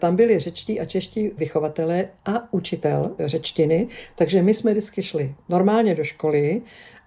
tam 0.00 0.16
byli 0.16 0.38
řečtí 0.38 0.80
a 0.80 0.84
čeští 0.84 1.30
vychovatelé 1.38 2.08
a 2.24 2.52
učitel 2.52 3.10
řečtiny, 3.24 3.88
takže 4.14 4.42
my 4.42 4.54
jsme 4.54 4.70
vždycky 4.70 5.02
šli 5.02 5.34
normálně 5.48 5.94
do 5.94 6.04
školy 6.04 6.62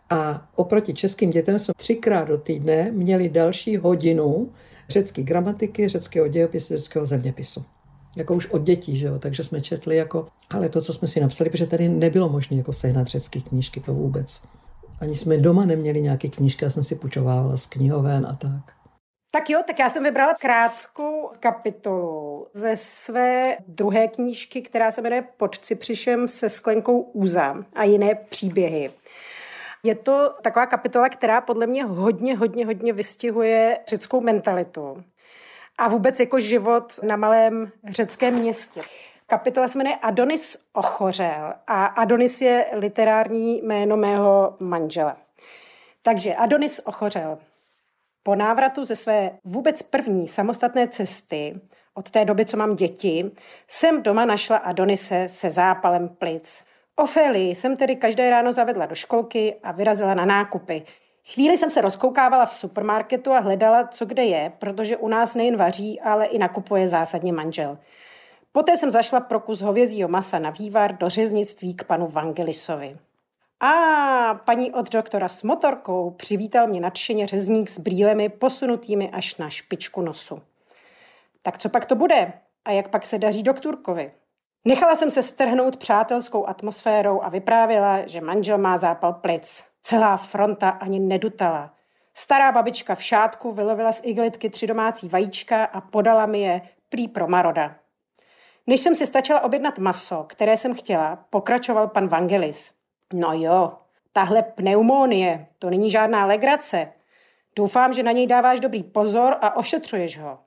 a 0.10 0.50
oproti 0.56 0.94
českým 0.94 1.30
dětem 1.30 1.60
jsme 1.60 1.74
třikrát 1.78 2.28
do 2.28 2.38
týdne 2.38 2.92
měli 2.92 3.30
další 3.30 3.78
hodinu 3.78 4.50
řecké 4.90 5.24
gramatiky, 5.24 5.88
řeckého 5.88 6.28
dějopisu, 6.28 6.78
řeckého 6.78 7.06
zeměpisu. 7.06 7.64
Jako 8.16 8.36
už 8.36 8.50
od 8.50 8.62
dětí, 8.62 8.98
že 8.98 9.06
jo? 9.06 9.20
takže 9.20 9.44
jsme 9.44 9.62
četli 9.62 9.96
jako, 9.96 10.28
ale 10.50 10.70
to, 10.70 10.82
co 10.82 10.94
jsme 10.94 11.08
si 11.08 11.22
napsali, 11.22 11.50
protože 11.50 11.68
tady 11.68 11.90
nebylo 11.90 12.30
možné 12.30 12.58
jako 12.58 12.74
sehnat 12.74 13.08
řecké 13.08 13.40
knížky, 13.40 13.80
to 13.80 13.94
vůbec. 13.94 14.44
Ani 15.00 15.16
jsme 15.16 15.38
doma 15.38 15.66
neměli 15.66 16.02
nějaké 16.02 16.28
knížky, 16.28 16.66
já 16.66 16.70
jsem 16.70 16.84
si 16.84 16.96
půjčovala 16.96 17.58
z 17.58 17.66
knihoven 17.66 18.26
a 18.30 18.36
tak. 18.36 18.83
Tak 19.36 19.50
jo, 19.50 19.62
tak 19.68 19.80
já 19.80 19.90
jsem 19.90 20.04
vybrala 20.04 20.34
krátkou 20.34 21.32
kapitolu 21.40 22.48
ze 22.54 22.78
své 22.78 23.58
druhé 23.68 24.08
knížky, 24.08 24.62
která 24.62 24.92
se 24.92 25.02
jmenuje 25.02 25.24
Pod 25.38 25.60
Cipřišem 25.60 26.28
se 26.28 26.50
sklenkou 26.50 27.02
úza 27.02 27.58
a 27.76 27.84
jiné 27.84 28.16
příběhy. 28.16 28.92
Je 29.84 29.96
to 29.96 30.36
taková 30.42 30.66
kapitola, 30.66 31.10
která 31.10 31.42
podle 31.42 31.68
mě 31.68 31.86
hodně, 31.86 32.38
hodně, 32.38 32.66
hodně 32.66 32.94
vystihuje 32.94 33.80
řeckou 33.88 34.22
mentalitu 34.22 35.04
a 35.78 35.88
vůbec 35.88 36.20
jako 36.20 36.40
život 36.40 37.00
na 37.04 37.16
malém 37.16 37.72
řeckém 37.90 38.34
městě. 38.34 38.82
Kapitola 39.28 39.68
se 39.68 39.78
jmenuje 39.78 39.96
Adonis 39.96 40.68
ochořel 40.74 41.54
a 41.68 41.86
Adonis 41.86 42.42
je 42.42 42.66
literární 42.74 43.62
jméno 43.62 43.98
mého 43.98 44.56
manžela. 44.60 45.18
Takže 46.04 46.36
Adonis 46.36 46.82
ochořel. 46.86 47.38
Po 48.24 48.36
návratu 48.36 48.84
ze 48.84 48.96
své 48.96 49.32
vůbec 49.44 49.82
první 49.82 50.28
samostatné 50.28 50.88
cesty, 50.88 51.54
od 51.94 52.12
té 52.12 52.26
doby, 52.26 52.46
co 52.46 52.58
mám 52.58 52.76
děti, 52.76 53.32
jsem 53.68 54.04
doma 54.04 54.26
našla 54.26 54.58
Adonise 54.58 55.26
se 55.30 55.52
zápalem 55.52 56.10
plic. 56.10 56.66
Ofélii 56.96 57.56
jsem 57.56 57.78
tedy 57.78 57.96
každé 57.96 58.30
ráno 58.30 58.54
zavedla 58.54 58.86
do 58.86 58.96
školky 58.96 59.56
a 59.64 59.72
vyrazila 59.72 60.14
na 60.14 60.26
nákupy. 60.26 60.84
Chvíli 61.34 61.58
jsem 61.58 61.72
se 61.72 61.82
rozkoukávala 61.82 62.46
v 62.46 62.56
supermarketu 62.56 63.32
a 63.32 63.40
hledala, 63.40 63.88
co 63.88 64.06
kde 64.06 64.24
je, 64.24 64.52
protože 64.60 64.98
u 64.98 65.08
nás 65.08 65.36
nejen 65.36 65.58
vaří, 65.58 66.02
ale 66.02 66.26
i 66.26 66.38
nakupuje 66.38 66.88
zásadně 66.88 67.34
manžel. 67.34 67.78
Poté 68.52 68.78
jsem 68.78 68.90
zašla 68.90 69.20
pro 69.20 69.40
kus 69.40 69.62
hovězího 69.62 70.10
masa 70.10 70.40
na 70.40 70.50
vývar 70.50 70.98
do 70.98 71.10
řeznictví 71.10 71.74
k 71.74 71.84
panu 71.84 72.08
Vangelisovi. 72.08 72.96
A 73.66 74.34
paní 74.34 74.72
od 74.72 74.90
doktora 74.92 75.30
s 75.30 75.44
motorkou 75.44 76.12
přivítal 76.12 76.68
mě 76.68 76.82
nadšeně 76.82 77.28
řezník 77.28 77.70
s 77.70 77.80
brýlemi 77.80 78.30
posunutými 78.30 79.10
až 79.10 79.38
na 79.38 79.50
špičku 79.50 80.02
nosu. 80.02 80.42
Tak 81.42 81.58
co 81.58 81.70
pak 81.70 81.86
to 81.86 81.96
bude? 81.96 82.34
A 82.66 82.72
jak 82.72 82.90
pak 82.90 83.06
se 83.06 83.20
daří 83.20 83.44
doktorkovi? 83.44 84.12
Nechala 84.66 84.96
jsem 84.96 85.12
se 85.12 85.24
strhnout 85.24 85.78
přátelskou 85.78 86.48
atmosférou 86.48 87.24
a 87.24 87.30
vyprávěla, 87.30 88.08
že 88.08 88.22
manžel 88.22 88.58
má 88.58 88.78
zápal 88.78 89.14
plic. 89.14 89.64
Celá 89.82 90.18
fronta 90.18 90.70
ani 90.70 91.00
nedutala. 91.00 91.74
Stará 92.16 92.52
babička 92.52 92.96
v 92.96 93.04
šátku 93.04 93.52
vylovila 93.52 93.92
z 93.92 94.02
iglitky 94.06 94.50
tři 94.50 94.68
domácí 94.68 95.10
vajíčka 95.10 95.66
a 95.66 95.82
podala 95.82 96.26
mi 96.26 96.42
je 96.42 96.62
prý 96.90 97.08
pro 97.08 97.28
Maroda. 97.28 97.76
Než 98.68 98.82
jsem 98.82 98.96
si 98.96 99.08
stačila 99.08 99.42
objednat 99.42 99.78
maso, 99.78 100.26
které 100.30 100.58
jsem 100.58 100.76
chtěla, 100.76 101.26
pokračoval 101.30 101.88
pan 101.88 102.08
Vangelis. 102.08 102.83
No 103.14 103.34
jo, 103.34 103.74
tahle 104.12 104.42
pneumonie, 104.42 105.48
to 105.60 105.70
není 105.70 105.92
žádná 105.92 106.26
legrace. 106.26 106.94
Doufám, 107.56 107.94
že 107.94 108.04
na 108.04 108.12
něj 108.12 108.28
dáváš 108.28 108.60
dobrý 108.60 108.84
pozor 108.84 109.36
a 109.42 109.56
ošetřuješ 109.56 110.20
ho. 110.20 110.40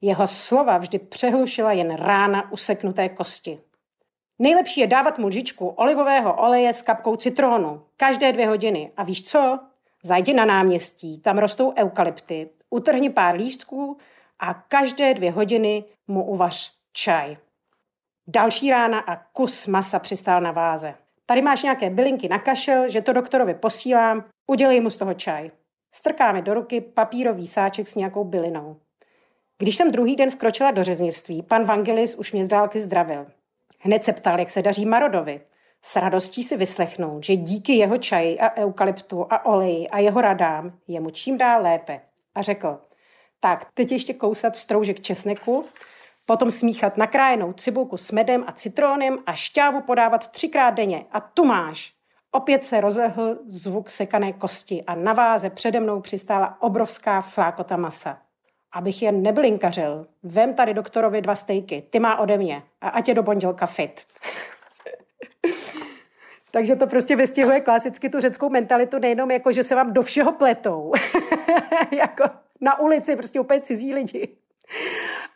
Jeho 0.00 0.26
slova 0.26 0.78
vždy 0.78 0.98
přehlušila 0.98 1.72
jen 1.72 1.94
rána 1.94 2.52
useknuté 2.52 3.08
kosti. 3.08 3.60
Nejlepší 4.38 4.80
je 4.80 4.86
dávat 4.86 5.18
mu 5.18 5.26
lžičku 5.26 5.68
olivového 5.68 6.36
oleje 6.36 6.74
s 6.74 6.82
kapkou 6.82 7.16
citronu. 7.16 7.82
Každé 7.96 8.32
dvě 8.32 8.48
hodiny. 8.48 8.92
A 8.96 9.02
víš 9.02 9.24
co? 9.24 9.58
Zajdi 10.02 10.34
na 10.34 10.44
náměstí, 10.44 11.20
tam 11.20 11.38
rostou 11.38 11.74
eukalypty. 11.76 12.50
Utrhni 12.70 13.10
pár 13.10 13.34
lístků 13.34 13.98
a 14.38 14.54
každé 14.54 15.14
dvě 15.14 15.30
hodiny 15.30 15.84
mu 16.06 16.24
uvař 16.24 16.72
čaj. 16.92 17.36
Další 18.26 18.70
rána 18.70 18.98
a 18.98 19.16
kus 19.16 19.66
masa 19.66 19.98
přistál 19.98 20.40
na 20.40 20.52
váze. 20.52 20.94
Tady 21.30 21.42
máš 21.42 21.62
nějaké 21.62 21.90
bylinky 21.90 22.28
na 22.28 22.38
kašel, 22.38 22.90
že 22.90 23.02
to 23.02 23.12
doktorovi 23.12 23.54
posílám, 23.54 24.24
udělej 24.46 24.80
mu 24.80 24.90
z 24.90 24.96
toho 24.96 25.14
čaj. 25.14 25.50
Strká 25.94 26.32
mi 26.32 26.42
do 26.42 26.54
ruky 26.54 26.80
papírový 26.80 27.46
sáček 27.46 27.88
s 27.88 27.94
nějakou 27.94 28.24
bylinou. 28.24 28.76
Když 29.58 29.76
jsem 29.76 29.92
druhý 29.92 30.16
den 30.16 30.30
vkročila 30.30 30.70
do 30.70 30.84
řeznictví, 30.84 31.42
pan 31.42 31.64
Vangelis 31.64 32.14
už 32.14 32.32
mě 32.32 32.44
z 32.44 32.48
dálky 32.48 32.80
zdravil. 32.80 33.26
Hned 33.78 34.04
se 34.04 34.12
ptal, 34.12 34.38
jak 34.38 34.50
se 34.50 34.62
daří 34.62 34.86
Marodovi. 34.86 35.40
S 35.82 35.96
radostí 35.96 36.44
si 36.44 36.56
vyslechnout, 36.56 37.24
že 37.24 37.36
díky 37.36 37.72
jeho 37.72 37.98
čaji 37.98 38.38
a 38.38 38.56
eukalyptu 38.56 39.26
a 39.30 39.46
oleji 39.46 39.88
a 39.88 39.98
jeho 39.98 40.20
radám 40.20 40.72
je 40.86 41.00
mu 41.00 41.10
čím 41.10 41.38
dál 41.38 41.62
lépe. 41.62 42.00
A 42.34 42.42
řekl, 42.42 42.78
tak 43.40 43.66
teď 43.74 43.92
ještě 43.92 44.14
kousat 44.14 44.56
stroužek 44.56 45.00
česneku, 45.00 45.64
potom 46.28 46.50
smíchat 46.50 46.96
nakrájenou 46.96 47.52
cibulku 47.52 47.96
s 47.96 48.12
medem 48.12 48.44
a 48.46 48.52
citrónem 48.52 49.18
a 49.26 49.32
šťávu 49.32 49.80
podávat 49.80 50.30
třikrát 50.30 50.70
denně. 50.70 51.04
A 51.12 51.20
tu 51.20 51.44
máš. 51.44 51.92
Opět 52.32 52.64
se 52.64 52.80
rozehl 52.80 53.38
zvuk 53.46 53.90
sekané 53.90 54.32
kosti 54.32 54.82
a 54.82 54.94
na 54.94 55.12
váze 55.12 55.50
přede 55.50 55.80
mnou 55.80 56.00
přistála 56.00 56.62
obrovská 56.62 57.20
flákota 57.20 57.76
masa. 57.76 58.18
Abych 58.72 59.02
jen 59.02 59.22
neblinkařil, 59.22 60.06
vem 60.22 60.54
tady 60.54 60.74
doktorovi 60.74 61.22
dva 61.22 61.34
stejky, 61.34 61.82
ty 61.90 61.98
má 61.98 62.18
ode 62.18 62.38
mě 62.38 62.62
a 62.80 62.88
ať 62.88 63.08
je 63.08 63.14
do 63.14 63.22
pondělka 63.22 63.66
fit. 63.66 64.00
Takže 66.50 66.76
to 66.76 66.86
prostě 66.86 67.16
vystihuje 67.16 67.60
klasicky 67.60 68.08
tu 68.08 68.20
řeckou 68.20 68.48
mentalitu, 68.48 68.98
nejenom 68.98 69.30
jako, 69.30 69.52
že 69.52 69.64
se 69.64 69.74
vám 69.74 69.92
do 69.92 70.02
všeho 70.02 70.32
pletou, 70.32 70.92
jako 71.90 72.24
na 72.60 72.80
ulici 72.80 73.16
prostě 73.16 73.40
úplně 73.40 73.60
cizí 73.60 73.94
lidi, 73.94 74.36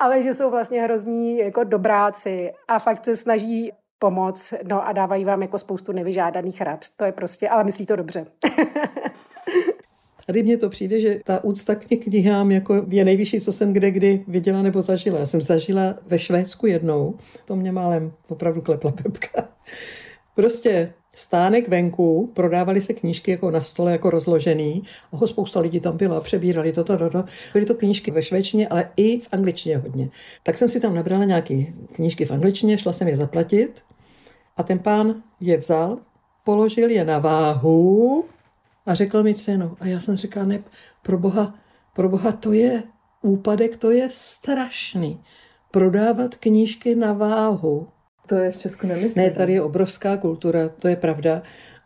ale 0.02 0.23
že 0.23 0.35
jsou 0.35 0.50
vlastně 0.50 0.82
hrozní 0.82 1.38
jako 1.38 1.64
dobráci 1.64 2.52
a 2.68 2.78
fakt 2.78 3.04
se 3.04 3.16
snaží 3.16 3.73
pomoct, 3.99 4.54
no 4.68 4.87
a 4.87 4.92
dávají 4.92 5.25
vám 5.25 5.42
jako 5.42 5.59
spoustu 5.59 5.92
nevyžádaných 5.92 6.61
rad. 6.61 6.85
To 6.97 7.04
je 7.04 7.12
prostě, 7.12 7.49
ale 7.49 7.64
myslí 7.64 7.87
to 7.87 7.97
dobře. 7.97 8.25
Tady 10.26 10.42
mně 10.42 10.59
to 10.59 10.68
přijde, 10.68 11.00
že 11.00 11.21
ta 11.25 11.44
úcta 11.44 11.75
k 11.75 11.85
knihám 12.04 12.50
jako 12.50 12.85
je 12.88 13.04
nejvyšší, 13.04 13.40
co 13.40 13.52
jsem 13.52 13.73
kde 13.73 13.90
kdy 13.90 14.25
viděla 14.28 14.62
nebo 14.62 14.82
zažila. 14.82 15.18
Já 15.18 15.26
jsem 15.26 15.42
zažila 15.42 15.94
ve 16.06 16.18
Švédsku 16.18 16.66
jednou, 16.66 17.16
to 17.44 17.56
mě 17.56 17.73
málem 17.73 18.12
opravdu 18.28 18.61
klepla 18.61 18.92
pepka. 18.92 19.49
Prostě 20.35 20.92
stánek 21.14 21.69
venku, 21.69 22.31
prodávali 22.35 22.81
se 22.83 22.92
knížky 22.92 23.31
jako 23.31 23.50
na 23.50 23.61
stole, 23.61 23.92
jako 23.92 24.11
rozložený. 24.11 24.83
Oho, 25.11 25.26
spousta 25.26 25.61
lidí 25.61 25.81
tam 25.81 25.97
byla, 25.97 26.21
přebírali 26.21 26.73
toto, 26.73 26.99
toto. 26.99 27.25
Byly 27.52 27.66
to 27.66 27.75
knížky 27.75 28.11
ve 28.11 28.23
švédštině, 28.23 28.69
ale 28.69 28.90
i 28.97 29.21
v 29.21 29.28
angličtině 29.33 29.76
hodně. 29.76 30.09
Tak 30.42 30.57
jsem 30.59 30.69
si 30.69 30.81
tam 30.81 30.95
nabrala 30.95 31.25
nějaké 31.25 31.64
knížky 31.92 32.25
v 32.25 32.31
angličtině, 32.31 32.78
šla 32.78 32.92
jsem 32.92 33.09
je 33.09 33.16
zaplatit 33.16 33.83
a 34.57 34.62
ten 34.62 34.78
pán 34.78 35.23
je 35.40 35.57
vzal, 35.57 35.99
položil 36.45 36.90
je 36.90 37.04
na 37.04 37.19
váhu 37.19 38.25
a 38.87 38.95
řekl 38.95 39.23
mi 39.23 39.35
cenu. 39.35 39.76
A 39.81 39.87
já 39.87 40.00
jsem 40.00 40.16
říkal, 40.16 40.47
ne, 40.47 40.64
pro 41.02 41.19
boha, 41.19 41.54
pro 41.95 42.09
boha 42.09 42.33
to 42.33 42.52
je 42.52 42.83
úpadek, 43.23 43.76
to 43.76 43.90
je 43.90 44.09
strašný. 44.11 45.21
Prodávat 45.71 46.35
knížky 46.35 46.95
na 46.95 47.12
váhu. 47.12 47.88
To 48.26 48.35
je 48.35 48.50
v 48.50 48.57
Česku 48.57 48.87
nemyslím. 48.87 49.25
Ne, 49.25 49.31
tady 49.31 49.52
je 49.52 49.62
obrovská 49.62 50.17
kultura, 50.17 50.69
to 50.69 50.88
je 50.88 50.97
pravda. 50.97 51.43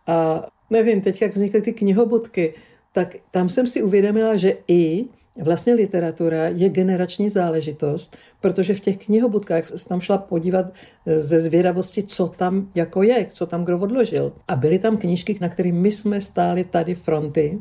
A 0.06 0.46
nevím, 0.70 1.00
teď 1.00 1.22
jak 1.22 1.34
vznikly 1.34 1.62
ty 1.62 1.72
knihobotky, 1.72 2.54
tak 2.92 3.16
tam 3.30 3.48
jsem 3.48 3.66
si 3.66 3.82
uvědomila, 3.82 4.36
že 4.36 4.56
i 4.68 5.04
vlastně 5.42 5.74
literatura 5.74 6.48
je 6.48 6.68
generační 6.68 7.28
záležitost, 7.28 8.16
protože 8.40 8.74
v 8.74 8.80
těch 8.80 8.96
knihobudkách 8.96 9.68
se 9.68 9.88
tam 9.88 10.00
šla 10.00 10.18
podívat 10.18 10.72
ze 11.16 11.40
zvědavosti, 11.40 12.02
co 12.02 12.28
tam 12.28 12.70
jako 12.74 13.02
je, 13.02 13.26
co 13.30 13.46
tam 13.46 13.64
kdo 13.64 13.78
odložil. 13.78 14.32
A 14.48 14.56
byly 14.56 14.78
tam 14.78 14.96
knížky, 14.96 15.38
na 15.40 15.48
kterých 15.48 15.72
my 15.72 15.92
jsme 15.92 16.20
stáli 16.20 16.64
tady 16.64 16.94
fronty 16.94 17.58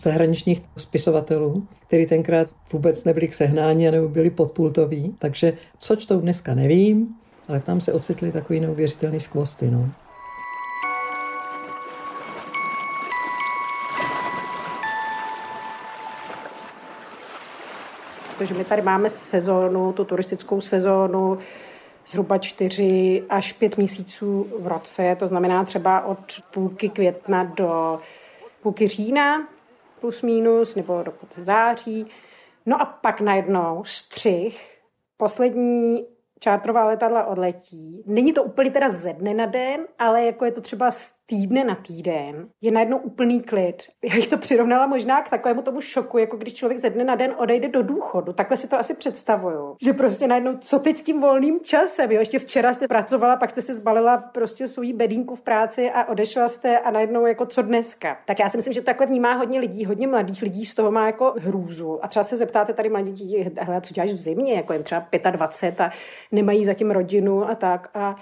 zahraničních 0.00 0.62
spisovatelů, 0.76 1.66
který 1.86 2.06
tenkrát 2.06 2.50
vůbec 2.72 3.04
nebyli 3.04 3.28
k 3.28 3.34
sehnání 3.34 3.90
nebo 3.90 4.08
byli 4.08 4.30
podpultoví. 4.30 5.14
Takže 5.18 5.52
co 5.78 5.96
čtou 5.96 6.20
dneska 6.20 6.54
nevím, 6.54 7.14
ale 7.48 7.60
tam 7.60 7.80
se 7.80 7.92
ocitly 7.92 8.32
takový 8.32 8.60
neuvěřitelný 8.60 9.20
skvosty. 9.20 9.70
No. 9.70 9.88
protože 18.42 18.54
my 18.54 18.64
tady 18.64 18.82
máme 18.82 19.10
sezónu, 19.10 19.92
tu 19.92 20.04
turistickou 20.04 20.60
sezónu, 20.60 21.38
zhruba 22.06 22.38
čtyři 22.38 23.22
až 23.28 23.52
pět 23.52 23.76
měsíců 23.76 24.46
v 24.58 24.66
roce, 24.66 25.16
to 25.18 25.28
znamená 25.28 25.64
třeba 25.64 26.04
od 26.04 26.18
půlky 26.50 26.88
května 26.88 27.44
do 27.44 28.00
půlky 28.62 28.88
října 28.88 29.48
plus 30.00 30.22
minus, 30.22 30.74
nebo 30.74 31.02
do 31.02 31.10
konce 31.10 31.44
září. 31.44 32.06
No 32.66 32.80
a 32.80 32.84
pak 32.84 33.20
najednou 33.20 33.82
střih, 33.86 34.80
poslední 35.16 36.06
čártrová 36.42 36.84
letadla 36.84 37.26
odletí. 37.26 38.02
Není 38.06 38.32
to 38.32 38.44
úplně 38.44 38.70
teda 38.70 38.88
ze 38.88 39.12
dne 39.12 39.34
na 39.34 39.46
den, 39.46 39.86
ale 39.98 40.24
jako 40.24 40.44
je 40.44 40.52
to 40.52 40.60
třeba 40.60 40.90
týdne 41.26 41.64
na 41.64 41.74
týden. 41.74 42.48
Je 42.60 42.70
najednou 42.70 42.98
úplný 42.98 43.42
klid. 43.42 43.82
Já 44.04 44.14
bych 44.14 44.28
to 44.28 44.38
přirovnala 44.38 44.86
možná 44.86 45.22
k 45.22 45.28
takovému 45.28 45.62
tomu 45.62 45.80
šoku, 45.80 46.18
jako 46.18 46.36
když 46.36 46.54
člověk 46.54 46.80
ze 46.80 46.90
dne 46.90 47.04
na 47.04 47.14
den 47.14 47.34
odejde 47.38 47.68
do 47.68 47.82
důchodu. 47.82 48.32
Takhle 48.32 48.56
si 48.56 48.68
to 48.68 48.78
asi 48.78 48.94
představuju. 48.94 49.76
Že 49.82 49.92
prostě 49.92 50.26
najednou, 50.26 50.56
co 50.58 50.78
teď 50.78 50.96
s 50.96 51.04
tím 51.04 51.20
volným 51.20 51.60
časem? 51.60 52.12
Jo? 52.12 52.20
Ještě 52.20 52.38
včera 52.38 52.74
jste 52.74 52.88
pracovala, 52.88 53.36
pak 53.36 53.50
jste 53.50 53.62
si 53.62 53.74
zbalila 53.74 54.16
prostě 54.18 54.68
svůj 54.68 54.92
bedínku 54.92 55.34
v 55.34 55.40
práci 55.40 55.90
a 55.90 56.08
odešla 56.08 56.48
jste 56.48 56.78
a 56.78 56.90
najednou 56.90 57.26
jako 57.26 57.46
co 57.46 57.62
dneska. 57.62 58.18
Tak 58.26 58.38
já 58.38 58.48
si 58.48 58.56
myslím, 58.56 58.74
že 58.74 58.80
to 58.80 58.86
takhle 58.86 59.06
vnímá 59.06 59.34
hodně 59.34 59.60
lidí, 59.60 59.84
hodně 59.84 60.06
mladých 60.06 60.42
lidí 60.42 60.64
z 60.64 60.74
toho 60.74 60.90
má 60.90 61.06
jako 61.06 61.34
hrůzu. 61.38 62.04
A 62.04 62.08
třeba 62.08 62.24
se 62.24 62.36
zeptáte 62.36 62.72
tady 62.72 62.88
mladí 62.88 63.44
hele, 63.58 63.80
co 63.80 63.94
děláš 63.94 64.10
v 64.12 64.16
zimě, 64.16 64.54
jako 64.54 64.72
jim 64.72 64.82
třeba 64.82 65.06
25 65.30 65.80
a 65.80 65.90
nemají 66.32 66.64
zatím 66.64 66.90
rodinu 66.90 67.48
a 67.48 67.54
tak. 67.54 67.90
A 67.94 68.16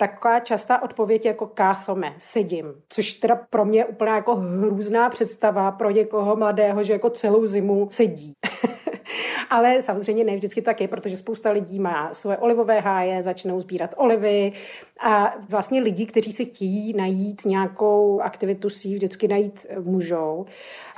taková 0.00 0.40
častá 0.40 0.82
odpověď 0.82 1.26
jako 1.26 1.46
káthome, 1.46 2.14
sedím. 2.18 2.66
Což 2.88 3.12
teda 3.14 3.40
pro 3.50 3.64
mě 3.64 3.78
je 3.78 3.84
úplně 3.84 4.10
jako 4.10 4.36
hrůzná 4.36 5.08
představa 5.10 5.72
pro 5.72 5.90
někoho 5.90 6.36
mladého, 6.36 6.82
že 6.82 6.92
jako 6.92 7.10
celou 7.10 7.46
zimu 7.46 7.88
sedí. 7.90 8.32
Ale 9.50 9.82
samozřejmě 9.82 10.24
ne 10.24 10.36
vždycky 10.36 10.62
tak 10.62 10.80
je, 10.80 10.88
protože 10.88 11.16
spousta 11.16 11.50
lidí 11.50 11.80
má 11.80 12.14
svoje 12.14 12.38
olivové 12.38 12.80
háje, 12.80 13.22
začnou 13.22 13.60
sbírat 13.60 13.94
olivy 13.96 14.52
a 15.00 15.34
vlastně 15.48 15.80
lidi, 15.80 16.06
kteří 16.06 16.32
si 16.32 16.44
chtějí 16.44 16.92
najít 16.96 17.44
nějakou 17.44 18.20
aktivitu, 18.20 18.70
si 18.70 18.94
vždycky 18.94 19.28
najít 19.28 19.66
můžou 19.80 20.46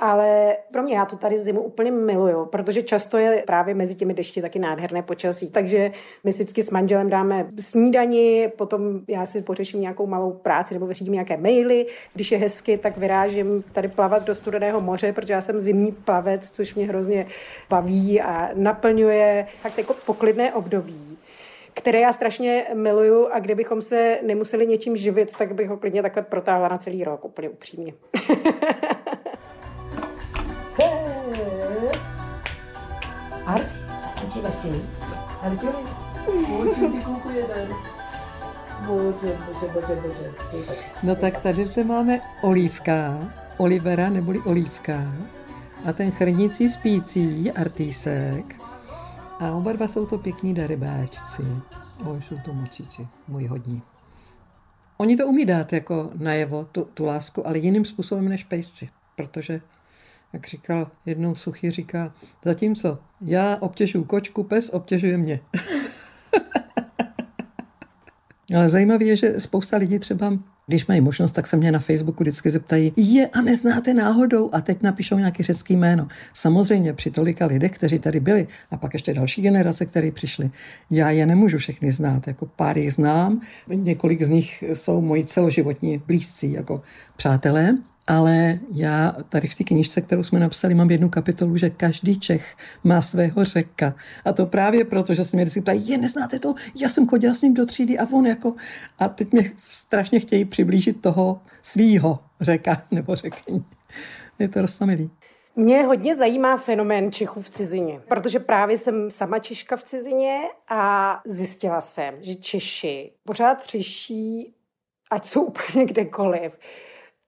ale 0.03 0.57
pro 0.71 0.83
mě 0.83 0.95
já 0.95 1.05
to 1.05 1.15
tady 1.15 1.39
zimu 1.39 1.61
úplně 1.61 1.91
miluju, 1.91 2.45
protože 2.45 2.83
často 2.83 3.17
je 3.17 3.43
právě 3.47 3.75
mezi 3.75 3.95
těmi 3.95 4.13
dešti 4.13 4.41
taky 4.41 4.59
nádherné 4.59 5.01
počasí. 5.01 5.51
Takže 5.51 5.91
my 6.23 6.31
vždycky 6.31 6.63
s 6.63 6.71
manželem 6.71 7.09
dáme 7.09 7.47
snídani, 7.59 8.51
potom 8.57 8.81
já 9.07 9.25
si 9.25 9.41
pořeším 9.41 9.81
nějakou 9.81 10.07
malou 10.07 10.31
práci 10.31 10.73
nebo 10.73 10.87
vyřídím 10.87 11.13
nějaké 11.13 11.37
maily. 11.37 11.85
Když 12.13 12.31
je 12.31 12.37
hezky, 12.37 12.77
tak 12.77 12.97
vyrážím 12.97 13.63
tady 13.73 13.87
plavat 13.87 14.23
do 14.23 14.35
studeného 14.35 14.81
moře, 14.81 15.13
protože 15.13 15.33
já 15.33 15.41
jsem 15.41 15.59
zimní 15.59 15.91
plavec, 15.91 16.51
což 16.51 16.75
mě 16.75 16.87
hrozně 16.87 17.25
baví 17.69 18.21
a 18.21 18.49
naplňuje 18.53 19.47
fakt 19.61 19.77
jako 19.77 19.95
poklidné 20.05 20.53
období 20.53 21.17
které 21.73 21.99
já 21.99 22.13
strašně 22.13 22.65
miluju 22.73 23.27
a 23.27 23.39
kdybychom 23.39 23.81
se 23.81 24.19
nemuseli 24.25 24.67
něčím 24.67 24.97
živit, 24.97 25.37
tak 25.37 25.55
bych 25.55 25.69
ho 25.69 25.77
klidně 25.77 26.01
takhle 26.01 26.23
protáhla 26.23 26.67
na 26.67 26.77
celý 26.77 27.03
rok, 27.03 27.25
úplně 27.25 27.49
upřímně. 27.49 27.93
Art, 33.45 33.67
zatočíme 34.03 34.51
si. 34.51 34.81
No 41.03 41.15
tak 41.15 41.41
tady 41.41 41.65
zde 41.65 41.83
máme 41.83 42.21
olívka, 42.41 43.19
Olivera 43.57 44.09
neboli 44.09 44.39
olívka 44.39 44.93
a 45.89 45.93
ten 45.93 46.11
chrnící 46.11 46.69
spící 46.69 47.51
artísek. 47.51 48.55
A 49.43 49.51
oba 49.51 49.71
dva 49.71 49.87
jsou 49.87 50.05
to 50.05 50.17
pěkní 50.17 50.53
darybáčci. 50.53 51.43
Oj, 52.05 52.21
jsou 52.21 52.37
to 52.45 52.53
močiči, 52.53 53.07
můj 53.27 53.45
hodní. 53.45 53.81
Oni 54.97 55.17
to 55.17 55.27
umí 55.27 55.45
dát 55.45 55.73
jako 55.73 56.09
najevo, 56.17 56.65
tu, 56.65 56.87
tu 56.93 57.05
lásku, 57.05 57.47
ale 57.47 57.57
jiným 57.57 57.85
způsobem 57.85 58.29
než 58.29 58.43
pejsci, 58.43 58.89
protože 59.15 59.61
Jak 60.33 60.47
říkal 60.47 60.91
jednou 61.05 61.35
suchý, 61.35 61.71
říká, 61.71 62.13
zatímco 62.45 62.99
já 63.21 63.57
obtěžuju 63.59 64.03
kočku, 64.03 64.43
pes 64.43 64.69
obtěžuje 64.69 65.17
mě. 65.17 65.39
Ale 68.55 68.69
zajímavé 68.69 69.05
je, 69.05 69.15
že 69.15 69.39
spousta 69.39 69.77
lidí 69.77 69.99
třeba 69.99 70.33
když 70.67 70.87
mají 70.87 71.01
možnost, 71.01 71.31
tak 71.31 71.47
se 71.47 71.57
mě 71.57 71.71
na 71.71 71.79
Facebooku 71.79 72.23
vždycky 72.23 72.49
zeptají, 72.49 72.93
je 72.95 73.27
a 73.27 73.41
neznáte 73.41 73.93
náhodou 73.93 74.49
a 74.53 74.61
teď 74.61 74.81
napíšou 74.81 75.17
nějaký 75.17 75.43
řecký 75.43 75.75
jméno. 75.75 76.07
Samozřejmě 76.33 76.93
při 76.93 77.11
tolika 77.11 77.45
lidech, 77.45 77.71
kteří 77.71 77.99
tady 77.99 78.19
byli 78.19 78.47
a 78.71 78.77
pak 78.77 78.93
ještě 78.93 79.13
další 79.13 79.41
generace, 79.41 79.85
které 79.85 80.11
přišly. 80.11 80.51
Já 80.91 81.09
je 81.09 81.25
nemůžu 81.25 81.57
všechny 81.57 81.91
znát, 81.91 82.27
jako 82.27 82.45
pár 82.45 82.77
jich 82.77 82.93
znám, 82.93 83.41
několik 83.67 84.23
z 84.23 84.29
nich 84.29 84.63
jsou 84.73 85.01
moji 85.01 85.25
celoživotní 85.25 85.97
blízcí 86.07 86.51
jako 86.51 86.81
přátelé, 87.15 87.75
ale 88.07 88.59
já 88.73 89.15
tady 89.29 89.47
v 89.47 89.55
té 89.55 89.63
knižce, 89.63 90.01
kterou 90.01 90.23
jsme 90.23 90.39
napsali, 90.39 90.75
mám 90.75 90.91
jednu 90.91 91.09
kapitolu, 91.09 91.57
že 91.57 91.69
každý 91.69 92.19
Čech 92.19 92.55
má 92.83 93.01
svého 93.01 93.45
řeka. 93.45 93.95
A 94.25 94.33
to 94.33 94.45
právě 94.45 94.85
proto, 94.85 95.13
že 95.13 95.23
se 95.23 95.37
mě 95.37 95.43
vždycky 95.43 95.61
ptají, 95.61 95.89
je, 95.89 95.97
neznáte 95.97 96.39
to? 96.39 96.53
Já 96.81 96.89
jsem 96.89 97.07
chodila 97.07 97.33
s 97.33 97.41
ním 97.41 97.53
do 97.53 97.65
třídy 97.65 97.99
a 97.99 98.07
on 98.11 98.25
jako... 98.25 98.53
A 98.99 99.09
teď 99.09 99.31
mě 99.31 99.51
strašně 99.57 100.19
chtějí 100.19 100.45
přiblížit 100.45 101.01
toho 101.01 101.41
svýho 101.61 102.19
řeka 102.41 102.81
nebo 102.91 103.15
řeky. 103.15 103.63
Je 104.39 104.49
to 104.49 104.61
rostomilý. 104.61 105.09
Mě 105.55 105.83
hodně 105.83 106.15
zajímá 106.15 106.57
fenomén 106.57 107.11
Čechů 107.11 107.41
v 107.41 107.49
cizině, 107.49 108.01
protože 108.07 108.39
právě 108.39 108.77
jsem 108.77 109.11
sama 109.11 109.39
Češka 109.39 109.75
v 109.75 109.83
cizině 109.83 110.39
a 110.69 111.21
zjistila 111.25 111.81
jsem, 111.81 112.15
že 112.21 112.35
Češi 112.35 113.11
pořád 113.23 113.65
řeší, 113.65 114.53
ať 115.11 115.27
jsou 115.27 115.43
úplně 115.43 115.85
kdekoliv, 115.85 116.57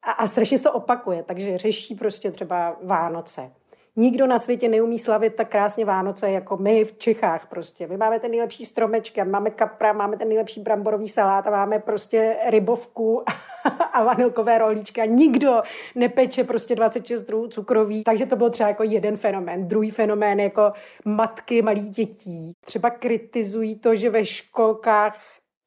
a, 0.06 0.12
a 0.12 0.28
strašně 0.28 0.58
se 0.58 0.64
to 0.64 0.72
opakuje, 0.72 1.24
takže 1.24 1.58
řeší 1.58 1.96
prostě 1.96 2.32
třeba 2.32 2.78
Vánoce. 2.84 3.52
Nikdo 3.98 4.28
na 4.28 4.40
světě 4.40 4.70
neumí 4.70 5.00
slavit 5.00 5.36
tak 5.36 5.50
krásně 5.50 5.86
Vánoce 5.86 6.32
jako 6.32 6.58
my 6.58 6.84
v 6.84 6.98
Čechách 6.98 7.48
prostě. 7.48 7.88
My 7.88 7.98
máme 7.98 8.20
ten 8.20 8.32
nejlepší 8.32 8.66
stromečky, 8.66 9.24
máme 9.24 9.50
kapra, 9.50 9.94
máme 9.94 10.18
ten 10.18 10.28
nejlepší 10.28 10.62
bramborový 10.62 11.10
salát 11.10 11.48
a 11.48 11.50
máme 11.50 11.80
prostě 11.80 12.36
rybovku 12.50 13.24
a 13.94 14.04
vanilkové 14.04 14.58
rohlíčky 14.58 15.02
a 15.02 15.06
nikdo 15.06 15.62
nepeče 15.96 16.44
prostě 16.44 16.76
26 16.76 17.22
druhů 17.22 17.48
cukroví. 17.48 18.04
Takže 18.04 18.26
to 18.26 18.36
byl 18.36 18.50
třeba 18.50 18.70
jako 18.70 18.84
jeden 18.84 19.18
fenomén. 19.18 19.68
Druhý 19.68 19.92
fenomén 19.92 20.40
jako 20.40 20.74
matky 21.06 21.62
malých 21.62 21.90
dětí. 21.90 22.54
Třeba 22.66 22.90
kritizují 22.90 23.80
to, 23.80 23.96
že 23.96 24.10
ve 24.10 24.26
školkách 24.26 25.18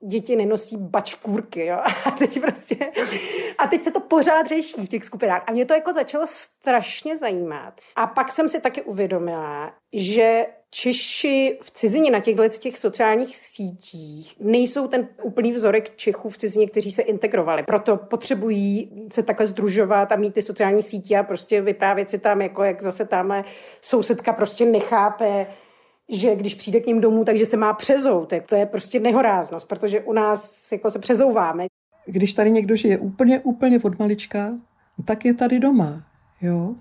děti 0.06 0.36
nenosí 0.36 0.76
bačkůrky, 0.76 1.66
jo. 1.66 1.78
A 2.04 2.10
teď 2.10 2.40
prostě, 2.40 2.76
a 3.58 3.66
teď 3.66 3.82
se 3.82 3.92
to 3.92 4.00
pořád 4.00 4.46
řeší 4.46 4.86
v 4.86 4.88
těch 4.88 5.04
skupinách. 5.04 5.44
A 5.46 5.52
mě 5.52 5.66
to 5.66 5.74
jako 5.74 5.92
začalo 5.92 6.26
strašně 6.26 7.16
zajímat. 7.16 7.74
A 7.96 8.06
pak 8.06 8.32
jsem 8.32 8.48
si 8.48 8.60
taky 8.60 8.82
uvědomila, 8.82 9.72
že 9.92 10.46
Češi 10.70 11.58
v 11.62 11.70
cizině 11.70 12.10
na 12.10 12.20
těchto 12.20 12.48
těch 12.48 12.78
sociálních 12.78 13.36
sítích 13.36 14.36
nejsou 14.40 14.88
ten 14.88 15.08
úplný 15.22 15.52
vzorek 15.52 15.96
Čechů 15.96 16.28
v 16.28 16.38
cizině, 16.38 16.66
kteří 16.66 16.92
se 16.92 17.02
integrovali. 17.02 17.62
Proto 17.62 17.96
potřebují 17.96 18.92
se 19.12 19.22
takhle 19.22 19.46
združovat 19.46 20.12
a 20.12 20.16
mít 20.16 20.34
ty 20.34 20.42
sociální 20.42 20.82
sítě 20.82 21.18
a 21.18 21.22
prostě 21.22 21.60
vyprávět 21.60 22.10
si 22.10 22.18
tam, 22.18 22.42
jako 22.42 22.64
jak 22.64 22.82
zase 22.82 23.06
tamhle 23.06 23.44
sousedka 23.82 24.32
prostě 24.32 24.64
nechápe, 24.64 25.46
že 26.08 26.36
když 26.36 26.54
přijde 26.54 26.80
k 26.80 26.86
ním 26.86 27.00
domů, 27.00 27.24
takže 27.24 27.46
se 27.46 27.56
má 27.56 27.72
přezout. 27.72 28.32
To 28.46 28.54
je 28.54 28.66
prostě 28.66 29.00
nehoráznost, 29.00 29.68
protože 29.68 30.00
u 30.00 30.12
nás 30.12 30.72
jako 30.72 30.90
se 30.90 30.98
přezouváme. 30.98 31.66
Když 32.06 32.32
tady 32.32 32.50
někdo 32.50 32.76
žije 32.76 32.98
úplně, 32.98 33.40
úplně 33.40 33.80
od 33.80 33.98
malička, 33.98 34.52
tak 35.04 35.24
je 35.24 35.34
tady 35.34 35.58
doma. 35.58 36.02
Jo? 36.40 36.74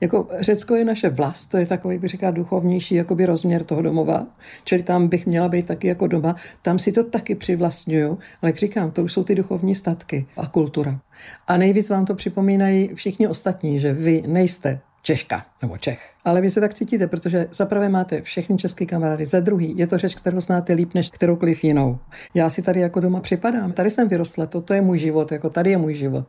Jako 0.00 0.28
Řecko 0.40 0.76
je 0.76 0.84
naše 0.84 1.08
vlast, 1.08 1.50
to 1.50 1.56
je 1.56 1.66
takový, 1.66 1.98
bych 1.98 2.10
říkal, 2.10 2.32
duchovnější 2.32 2.94
jakoby 2.94 3.26
rozměr 3.26 3.64
toho 3.64 3.82
domova, 3.82 4.26
čili 4.64 4.82
tam 4.82 5.08
bych 5.08 5.26
měla 5.26 5.48
být 5.48 5.66
taky 5.66 5.88
jako 5.88 6.06
doma. 6.06 6.36
Tam 6.62 6.78
si 6.78 6.92
to 6.92 7.04
taky 7.04 7.34
přivlastňuju, 7.34 8.18
ale 8.42 8.48
jak 8.48 8.56
říkám, 8.56 8.90
to 8.90 9.02
už 9.02 9.12
jsou 9.12 9.24
ty 9.24 9.34
duchovní 9.34 9.74
statky 9.74 10.26
a 10.36 10.46
kultura. 10.46 11.00
A 11.46 11.56
nejvíc 11.56 11.90
vám 11.90 12.04
to 12.04 12.14
připomínají 12.14 12.94
všichni 12.94 13.28
ostatní, 13.28 13.80
že 13.80 13.92
vy 13.92 14.22
nejste 14.26 14.80
Češka 15.02 15.46
nebo 15.62 15.78
Čech. 15.78 16.10
Ale 16.24 16.40
vy 16.40 16.50
se 16.50 16.60
tak 16.60 16.74
cítíte, 16.74 17.06
protože 17.06 17.46
za 17.52 17.66
prvé 17.66 17.88
máte 17.88 18.22
všechny 18.22 18.56
české 18.56 18.86
kamarády, 18.86 19.26
za 19.26 19.40
druhý 19.40 19.78
je 19.78 19.86
to 19.86 19.98
řeč, 19.98 20.14
kterou 20.14 20.40
znáte 20.40 20.72
líp 20.72 20.94
než 20.94 21.10
kteroukoliv 21.10 21.64
jinou. 21.64 21.98
Já 22.34 22.50
si 22.50 22.62
tady 22.62 22.80
jako 22.80 23.00
doma 23.00 23.20
připadám, 23.20 23.72
tady 23.72 23.90
jsem 23.90 24.08
vyrostla, 24.08 24.46
toto 24.46 24.74
je 24.74 24.80
můj 24.80 24.98
život, 24.98 25.32
jako 25.32 25.50
tady 25.50 25.70
je 25.70 25.78
můj 25.78 25.94
život. 25.94 26.26